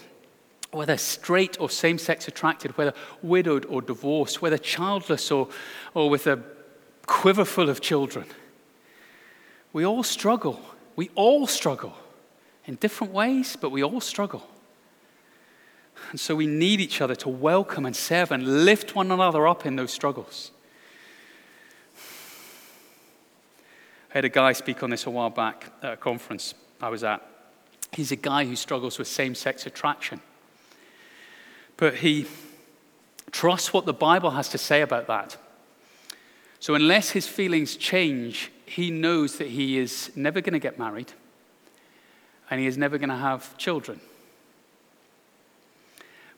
whether 0.71 0.97
straight 0.97 1.59
or 1.61 1.71
same 1.71 1.99
sex 1.99 2.29
attracted, 2.29 2.77
whether 2.77 2.93
widowed 3.23 3.65
or 3.67 3.81
divorced, 3.81 4.43
whether 4.43 4.59
childless 4.59 5.31
or, 5.31 5.49
or 5.95 6.11
with 6.11 6.27
a 6.27 6.43
quiver 7.07 7.45
full 7.45 7.71
of 7.71 7.81
children. 7.81 8.27
We 9.73 9.85
all 9.85 10.03
struggle. 10.03 10.61
We 10.97 11.11
all 11.15 11.47
struggle 11.47 11.95
in 12.67 12.75
different 12.77 13.13
ways, 13.13 13.57
but 13.59 13.71
we 13.71 13.83
all 13.83 14.01
struggle. 14.01 14.47
And 16.11 16.21
so 16.21 16.37
we 16.37 16.47
need 16.47 16.81
each 16.81 17.01
other 17.01 17.15
to 17.17 17.29
welcome 17.29 17.85
and 17.85 17.97
serve 17.97 18.31
and 18.31 18.65
lift 18.65 18.95
one 18.95 19.11
another 19.11 19.49
up 19.49 19.67
in 19.67 19.77
those 19.77 19.93
struggles. 19.93 20.53
I 24.11 24.15
had 24.15 24.25
a 24.25 24.29
guy 24.31 24.53
speak 24.53 24.83
on 24.83 24.91
this 24.91 25.07
a 25.07 25.11
while 25.11 25.31
back 25.31 25.73
at 25.83 25.93
a 25.95 25.97
conference 25.97 26.55
I 26.81 26.89
was 26.89 27.05
at. 27.05 27.38
He's 27.93 28.13
a 28.13 28.17
guy 28.17 28.45
who 28.45 28.57
struggles 28.57 28.99
with 28.99 29.09
same 29.09 29.35
sex 29.35 29.67
attraction. 29.67 30.21
But 31.77 31.97
he 31.97 32.27
trusts 33.31 33.73
what 33.73 33.87
the 33.87 33.93
Bible 33.93 34.31
has 34.33 34.49
to 34.51 34.59
say 34.59 34.83
about 34.83 35.07
that. 35.07 35.37
So, 36.61 36.75
unless 36.75 37.11
his 37.11 37.27
feelings 37.27 37.77
change, 37.77 38.51
he 38.67 38.91
knows 38.91 39.39
that 39.39 39.49
he 39.49 39.79
is 39.79 40.11
never 40.17 40.41
going 40.41 40.55
to 40.55 40.59
get 40.59 40.79
married 40.79 41.13
and 42.51 42.61
he 42.61 42.67
is 42.67 42.77
never 42.77 42.99
going 42.99 43.11
to 43.11 43.17
have 43.17 43.57
children. 43.59 44.01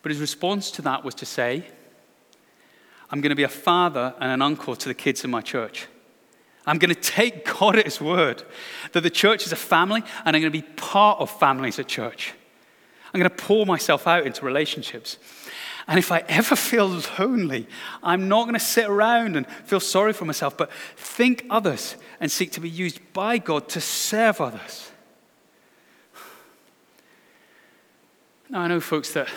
But 0.03 0.11
his 0.13 0.21
response 0.21 0.71
to 0.73 0.83
that 0.83 1.05
was 1.05 1.15
to 1.17 1.27
say, 1.27 1.65
I'm 3.11 3.21
going 3.21 3.31
to 3.31 3.37
be 3.37 3.43
a 3.43 3.49
father 3.49 4.15
and 4.21 4.31
an 4.31 4.43
uncle 4.43 4.77
to 4.77 4.89
the 4.89 4.95
kids 4.95 5.25
in 5.25 5.31
my 5.31 5.41
church. 5.41 5.87
I'm 6.71 6.79
going 6.79 6.95
to 6.95 7.01
take 7.01 7.45
God 7.59 7.77
at 7.77 7.85
His 7.85 8.01
word 8.01 8.45
that 8.93 9.01
the 9.01 9.11
church 9.11 9.45
is 9.45 9.53
a 9.53 9.57
family, 9.57 10.05
and 10.25 10.37
I'm 10.37 10.41
going 10.41 10.53
to 10.53 10.63
be 10.63 10.67
part 10.77 11.19
of 11.21 11.29
families 11.29 11.81
at 11.81 11.89
church. 11.89 12.33
I'm 13.13 13.19
going 13.19 13.29
to 13.29 13.37
pour 13.37 13.67
myself 13.67 14.07
out 14.07 14.25
into 14.25 14.45
relationships. 14.45 15.19
And 15.89 15.99
if 15.99 16.13
I 16.13 16.23
ever 16.29 16.55
feel 16.55 17.03
lonely, 17.19 17.67
I'm 18.05 18.29
not 18.29 18.45
going 18.45 18.55
to 18.55 18.61
sit 18.61 18.89
around 18.89 19.35
and 19.35 19.49
feel 19.65 19.81
sorry 19.81 20.13
for 20.13 20.25
myself, 20.25 20.57
but 20.57 20.71
think 20.95 21.45
others 21.51 21.97
and 22.21 22.31
seek 22.31 22.53
to 22.53 22.61
be 22.61 22.71
used 22.71 23.01
by 23.13 23.39
God 23.39 23.69
to 23.71 23.81
serve 23.81 24.41
others. 24.41 24.93
Now, 28.49 28.61
I 28.61 28.69
know, 28.69 28.81
folks, 28.81 29.13
that 29.15 29.29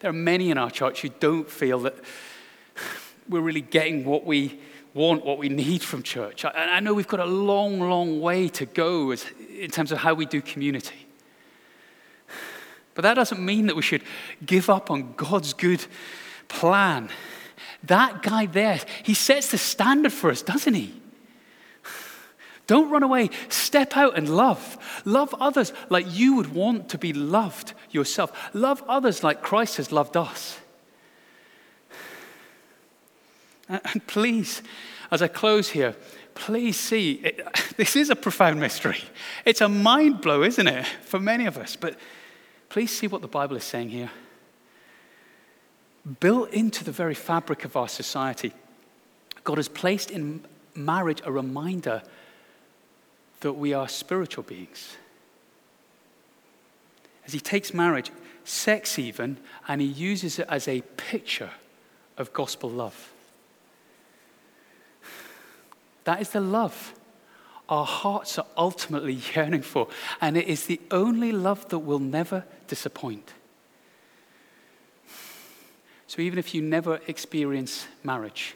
there 0.00 0.10
are 0.10 0.14
many 0.14 0.50
in 0.50 0.56
our 0.56 0.70
church 0.70 1.02
who 1.02 1.08
don't 1.08 1.50
feel 1.50 1.80
that 1.80 1.94
we're 3.28 3.40
really 3.40 3.60
getting 3.60 4.06
what 4.06 4.24
we 4.24 4.60
want, 4.98 5.24
what 5.24 5.38
we 5.38 5.48
need 5.48 5.82
from 5.82 6.02
church. 6.02 6.44
I, 6.44 6.50
I 6.50 6.80
know 6.80 6.92
we've 6.92 7.08
got 7.08 7.20
a 7.20 7.24
long, 7.24 7.80
long 7.80 8.20
way 8.20 8.48
to 8.48 8.66
go 8.66 9.12
as, 9.12 9.24
in 9.58 9.70
terms 9.70 9.92
of 9.92 9.98
how 9.98 10.12
we 10.12 10.26
do 10.26 10.42
community. 10.42 11.06
But 12.94 13.02
that 13.02 13.14
doesn't 13.14 13.42
mean 13.42 13.66
that 13.68 13.76
we 13.76 13.82
should 13.82 14.02
give 14.44 14.68
up 14.68 14.90
on 14.90 15.14
God's 15.14 15.54
good 15.54 15.86
plan. 16.48 17.10
That 17.84 18.22
guy 18.22 18.46
there, 18.46 18.80
he 19.04 19.14
sets 19.14 19.52
the 19.52 19.58
standard 19.58 20.12
for 20.12 20.30
us, 20.30 20.42
doesn't 20.42 20.74
he? 20.74 20.92
Don't 22.66 22.90
run 22.90 23.02
away. 23.02 23.30
Step 23.48 23.96
out 23.96 24.18
and 24.18 24.28
love. 24.28 24.76
Love 25.06 25.34
others 25.40 25.72
like 25.88 26.06
you 26.08 26.34
would 26.34 26.52
want 26.52 26.90
to 26.90 26.98
be 26.98 27.12
loved 27.12 27.72
yourself. 27.90 28.30
Love 28.52 28.82
others 28.86 29.24
like 29.24 29.42
Christ 29.42 29.78
has 29.78 29.90
loved 29.90 30.16
us. 30.16 30.58
And 33.68 34.06
please, 34.06 34.62
as 35.10 35.20
I 35.20 35.28
close 35.28 35.68
here, 35.68 35.94
please 36.34 36.78
see, 36.78 37.12
it, 37.14 37.40
this 37.76 37.96
is 37.96 38.10
a 38.10 38.16
profound 38.16 38.60
mystery. 38.60 39.00
It's 39.44 39.60
a 39.60 39.68
mind 39.68 40.20
blow, 40.20 40.42
isn't 40.42 40.66
it, 40.66 40.86
for 41.02 41.20
many 41.20 41.46
of 41.46 41.58
us? 41.58 41.76
But 41.76 41.96
please 42.68 42.96
see 42.96 43.06
what 43.06 43.22
the 43.22 43.28
Bible 43.28 43.56
is 43.56 43.64
saying 43.64 43.90
here. 43.90 44.10
Built 46.20 46.50
into 46.52 46.84
the 46.84 46.92
very 46.92 47.14
fabric 47.14 47.64
of 47.64 47.76
our 47.76 47.88
society, 47.88 48.52
God 49.44 49.58
has 49.58 49.68
placed 49.68 50.10
in 50.10 50.44
marriage 50.74 51.20
a 51.24 51.32
reminder 51.32 52.02
that 53.40 53.52
we 53.52 53.74
are 53.74 53.88
spiritual 53.88 54.44
beings. 54.44 54.96
As 57.26 57.34
He 57.34 57.40
takes 57.40 57.74
marriage, 57.74 58.10
sex 58.44 58.98
even, 58.98 59.36
and 59.66 59.82
He 59.82 59.86
uses 59.86 60.38
it 60.38 60.46
as 60.48 60.66
a 60.66 60.80
picture 60.96 61.50
of 62.16 62.32
gospel 62.32 62.70
love. 62.70 63.12
That 66.08 66.22
is 66.22 66.30
the 66.30 66.40
love 66.40 66.94
our 67.68 67.84
hearts 67.84 68.38
are 68.38 68.46
ultimately 68.56 69.12
yearning 69.34 69.60
for. 69.60 69.88
And 70.22 70.38
it 70.38 70.48
is 70.48 70.64
the 70.64 70.80
only 70.90 71.32
love 71.32 71.68
that 71.68 71.80
will 71.80 71.98
never 71.98 72.44
disappoint. 72.66 73.34
So 76.06 76.22
even 76.22 76.38
if 76.38 76.54
you 76.54 76.62
never 76.62 76.98
experience 77.08 77.86
marriage 78.02 78.54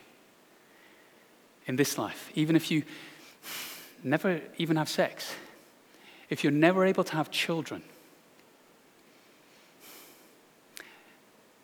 in 1.66 1.76
this 1.76 1.98
life, 1.98 2.30
even 2.34 2.56
if 2.56 2.70
you 2.70 2.84
never 4.02 4.40
even 4.56 4.76
have 4.76 4.88
sex, 4.88 5.34
if 6.30 6.42
you're 6.42 6.50
never 6.50 6.86
able 6.86 7.04
to 7.04 7.16
have 7.16 7.30
children, 7.30 7.82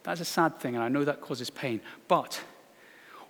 that's 0.02 0.20
a 0.20 0.26
sad 0.26 0.60
thing, 0.60 0.74
and 0.74 0.84
I 0.84 0.88
know 0.88 1.06
that 1.06 1.22
causes 1.22 1.48
pain. 1.48 1.80
But 2.08 2.42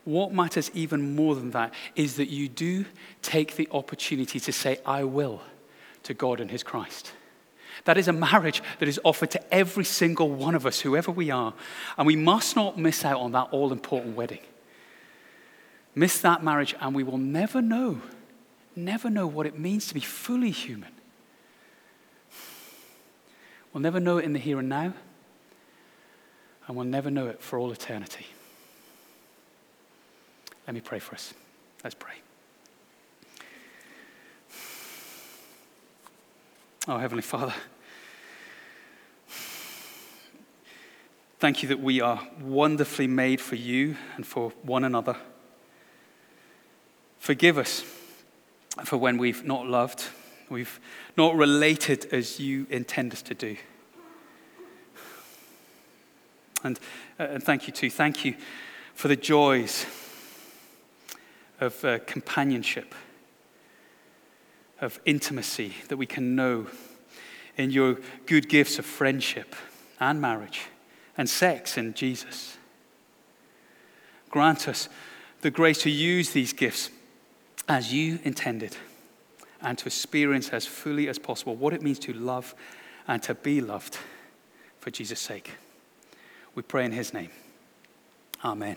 what 0.08 0.32
matters 0.32 0.70
even 0.72 1.14
more 1.14 1.34
than 1.34 1.50
that 1.50 1.74
is 1.94 2.16
that 2.16 2.30
you 2.30 2.48
do 2.48 2.86
take 3.20 3.56
the 3.56 3.68
opportunity 3.70 4.40
to 4.40 4.52
say, 4.52 4.78
I 4.86 5.04
will, 5.04 5.42
to 6.04 6.14
God 6.14 6.40
and 6.40 6.50
His 6.50 6.62
Christ. 6.62 7.12
That 7.84 7.98
is 7.98 8.08
a 8.08 8.12
marriage 8.12 8.62
that 8.78 8.88
is 8.88 8.98
offered 9.04 9.30
to 9.32 9.54
every 9.54 9.84
single 9.84 10.30
one 10.30 10.54
of 10.54 10.64
us, 10.64 10.80
whoever 10.80 11.10
we 11.10 11.30
are. 11.30 11.52
And 11.98 12.06
we 12.06 12.16
must 12.16 12.56
not 12.56 12.78
miss 12.78 13.04
out 13.04 13.20
on 13.20 13.32
that 13.32 13.48
all 13.50 13.70
important 13.70 14.16
wedding. 14.16 14.40
Miss 15.94 16.20
that 16.22 16.42
marriage, 16.42 16.74
and 16.80 16.94
we 16.94 17.02
will 17.02 17.18
never 17.18 17.60
know, 17.60 18.00
never 18.74 19.10
know 19.10 19.26
what 19.26 19.44
it 19.44 19.58
means 19.58 19.88
to 19.88 19.94
be 19.94 20.00
fully 20.00 20.50
human. 20.50 20.92
We'll 23.74 23.82
never 23.82 24.00
know 24.00 24.16
it 24.16 24.24
in 24.24 24.32
the 24.32 24.38
here 24.38 24.58
and 24.58 24.70
now, 24.70 24.94
and 26.66 26.76
we'll 26.76 26.86
never 26.86 27.10
know 27.10 27.26
it 27.26 27.42
for 27.42 27.58
all 27.58 27.70
eternity. 27.72 28.26
Let 30.68 30.74
me 30.74 30.80
pray 30.82 30.98
for 30.98 31.14
us. 31.14 31.32
Let's 31.82 31.96
pray. 31.98 32.16
Oh, 36.86 36.98
Heavenly 36.98 37.22
Father, 37.22 37.54
thank 41.38 41.62
you 41.62 41.70
that 41.70 41.80
we 41.80 42.02
are 42.02 42.20
wonderfully 42.42 43.06
made 43.06 43.40
for 43.40 43.54
you 43.54 43.96
and 44.16 44.26
for 44.26 44.50
one 44.62 44.84
another. 44.84 45.16
Forgive 47.18 47.56
us 47.56 47.82
for 48.84 48.98
when 48.98 49.16
we've 49.16 49.44
not 49.44 49.66
loved, 49.66 50.04
we've 50.50 50.80
not 51.16 51.34
related 51.34 52.12
as 52.12 52.38
you 52.38 52.66
intend 52.68 53.14
us 53.14 53.22
to 53.22 53.34
do. 53.34 53.56
And, 56.62 56.78
uh, 57.18 57.22
and 57.22 57.42
thank 57.42 57.66
you, 57.66 57.72
too. 57.72 57.88
Thank 57.88 58.26
you 58.26 58.34
for 58.92 59.08
the 59.08 59.16
joys 59.16 59.86
of 61.60 61.84
uh, 61.84 61.98
companionship, 62.00 62.94
of 64.80 65.00
intimacy 65.04 65.74
that 65.88 65.96
we 65.96 66.06
can 66.06 66.36
know 66.36 66.66
in 67.56 67.70
your 67.70 67.98
good 68.26 68.48
gifts 68.48 68.78
of 68.78 68.86
friendship 68.86 69.54
and 70.00 70.20
marriage 70.20 70.66
and 71.16 71.28
sex 71.28 71.76
in 71.76 71.92
Jesus. 71.94 72.56
Grant 74.30 74.68
us 74.68 74.88
the 75.40 75.50
grace 75.50 75.82
to 75.82 75.90
use 75.90 76.30
these 76.30 76.52
gifts 76.52 76.90
as 77.68 77.92
you 77.92 78.18
intended 78.22 78.76
and 79.60 79.76
to 79.78 79.86
experience 79.86 80.50
as 80.50 80.66
fully 80.66 81.08
as 81.08 81.18
possible 81.18 81.56
what 81.56 81.72
it 81.72 81.82
means 81.82 81.98
to 81.98 82.12
love 82.12 82.54
and 83.08 83.22
to 83.22 83.34
be 83.34 83.60
loved 83.60 83.98
for 84.78 84.90
Jesus' 84.90 85.20
sake. 85.20 85.52
We 86.54 86.62
pray 86.62 86.84
in 86.84 86.92
his 86.92 87.12
name. 87.12 87.30
Amen. 88.44 88.76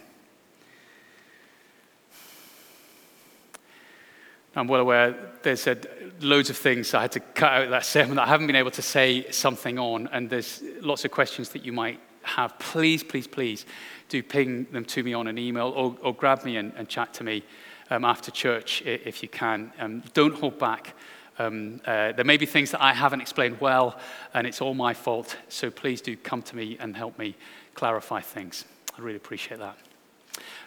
I'm 4.55 4.67
well 4.67 4.81
aware 4.81 5.15
there's 5.43 5.61
said 5.61 5.87
loads 6.19 6.49
of 6.49 6.57
things 6.57 6.93
I 6.93 7.01
had 7.01 7.13
to 7.13 7.19
cut 7.19 7.51
out 7.53 7.69
that 7.69 7.85
sermon 7.85 8.15
that 8.15 8.23
I 8.23 8.27
haven't 8.27 8.47
been 8.47 8.55
able 8.55 8.71
to 8.71 8.81
say 8.81 9.31
something 9.31 9.79
on, 9.79 10.07
and 10.11 10.29
there's 10.29 10.61
lots 10.81 11.05
of 11.05 11.11
questions 11.11 11.49
that 11.49 11.63
you 11.63 11.71
might 11.71 11.99
have. 12.23 12.57
Please, 12.59 13.03
please, 13.03 13.27
please 13.27 13.65
do 14.09 14.21
ping 14.21 14.65
them 14.71 14.85
to 14.85 15.03
me 15.03 15.13
on 15.13 15.27
an 15.27 15.37
email 15.37 15.67
or, 15.69 15.95
or 16.01 16.13
grab 16.13 16.43
me 16.43 16.57
and, 16.57 16.73
and, 16.75 16.89
chat 16.89 17.13
to 17.13 17.23
me 17.23 17.43
um, 17.89 18.03
after 18.03 18.29
church 18.29 18.81
if 18.83 19.23
you 19.23 19.29
can. 19.29 19.71
Um, 19.79 20.03
don't 20.13 20.35
hold 20.35 20.59
back. 20.59 20.95
Um, 21.39 21.79
uh, 21.85 22.11
there 22.11 22.25
may 22.25 22.37
be 22.37 22.45
things 22.45 22.71
that 22.71 22.83
I 22.83 22.93
haven't 22.93 23.21
explained 23.21 23.61
well, 23.61 23.97
and 24.33 24.45
it's 24.45 24.61
all 24.61 24.73
my 24.73 24.93
fault, 24.93 25.37
so 25.47 25.71
please 25.71 26.01
do 26.01 26.17
come 26.17 26.41
to 26.43 26.55
me 26.55 26.77
and 26.79 26.95
help 26.95 27.17
me 27.17 27.35
clarify 27.73 28.19
things. 28.19 28.65
I 28.97 29.01
really 29.01 29.15
appreciate 29.15 29.59
that. 29.59 29.77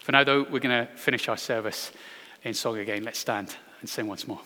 For 0.00 0.12
now, 0.12 0.24
though, 0.24 0.42
we're 0.42 0.60
going 0.60 0.86
to 0.86 0.92
finish 0.96 1.28
our 1.28 1.36
service 1.36 1.92
in 2.42 2.54
song 2.54 2.78
again. 2.78 3.04
Let's 3.04 3.18
stand 3.18 3.54
and 3.84 3.88
sing 3.90 4.06
once 4.06 4.26
more. 4.26 4.40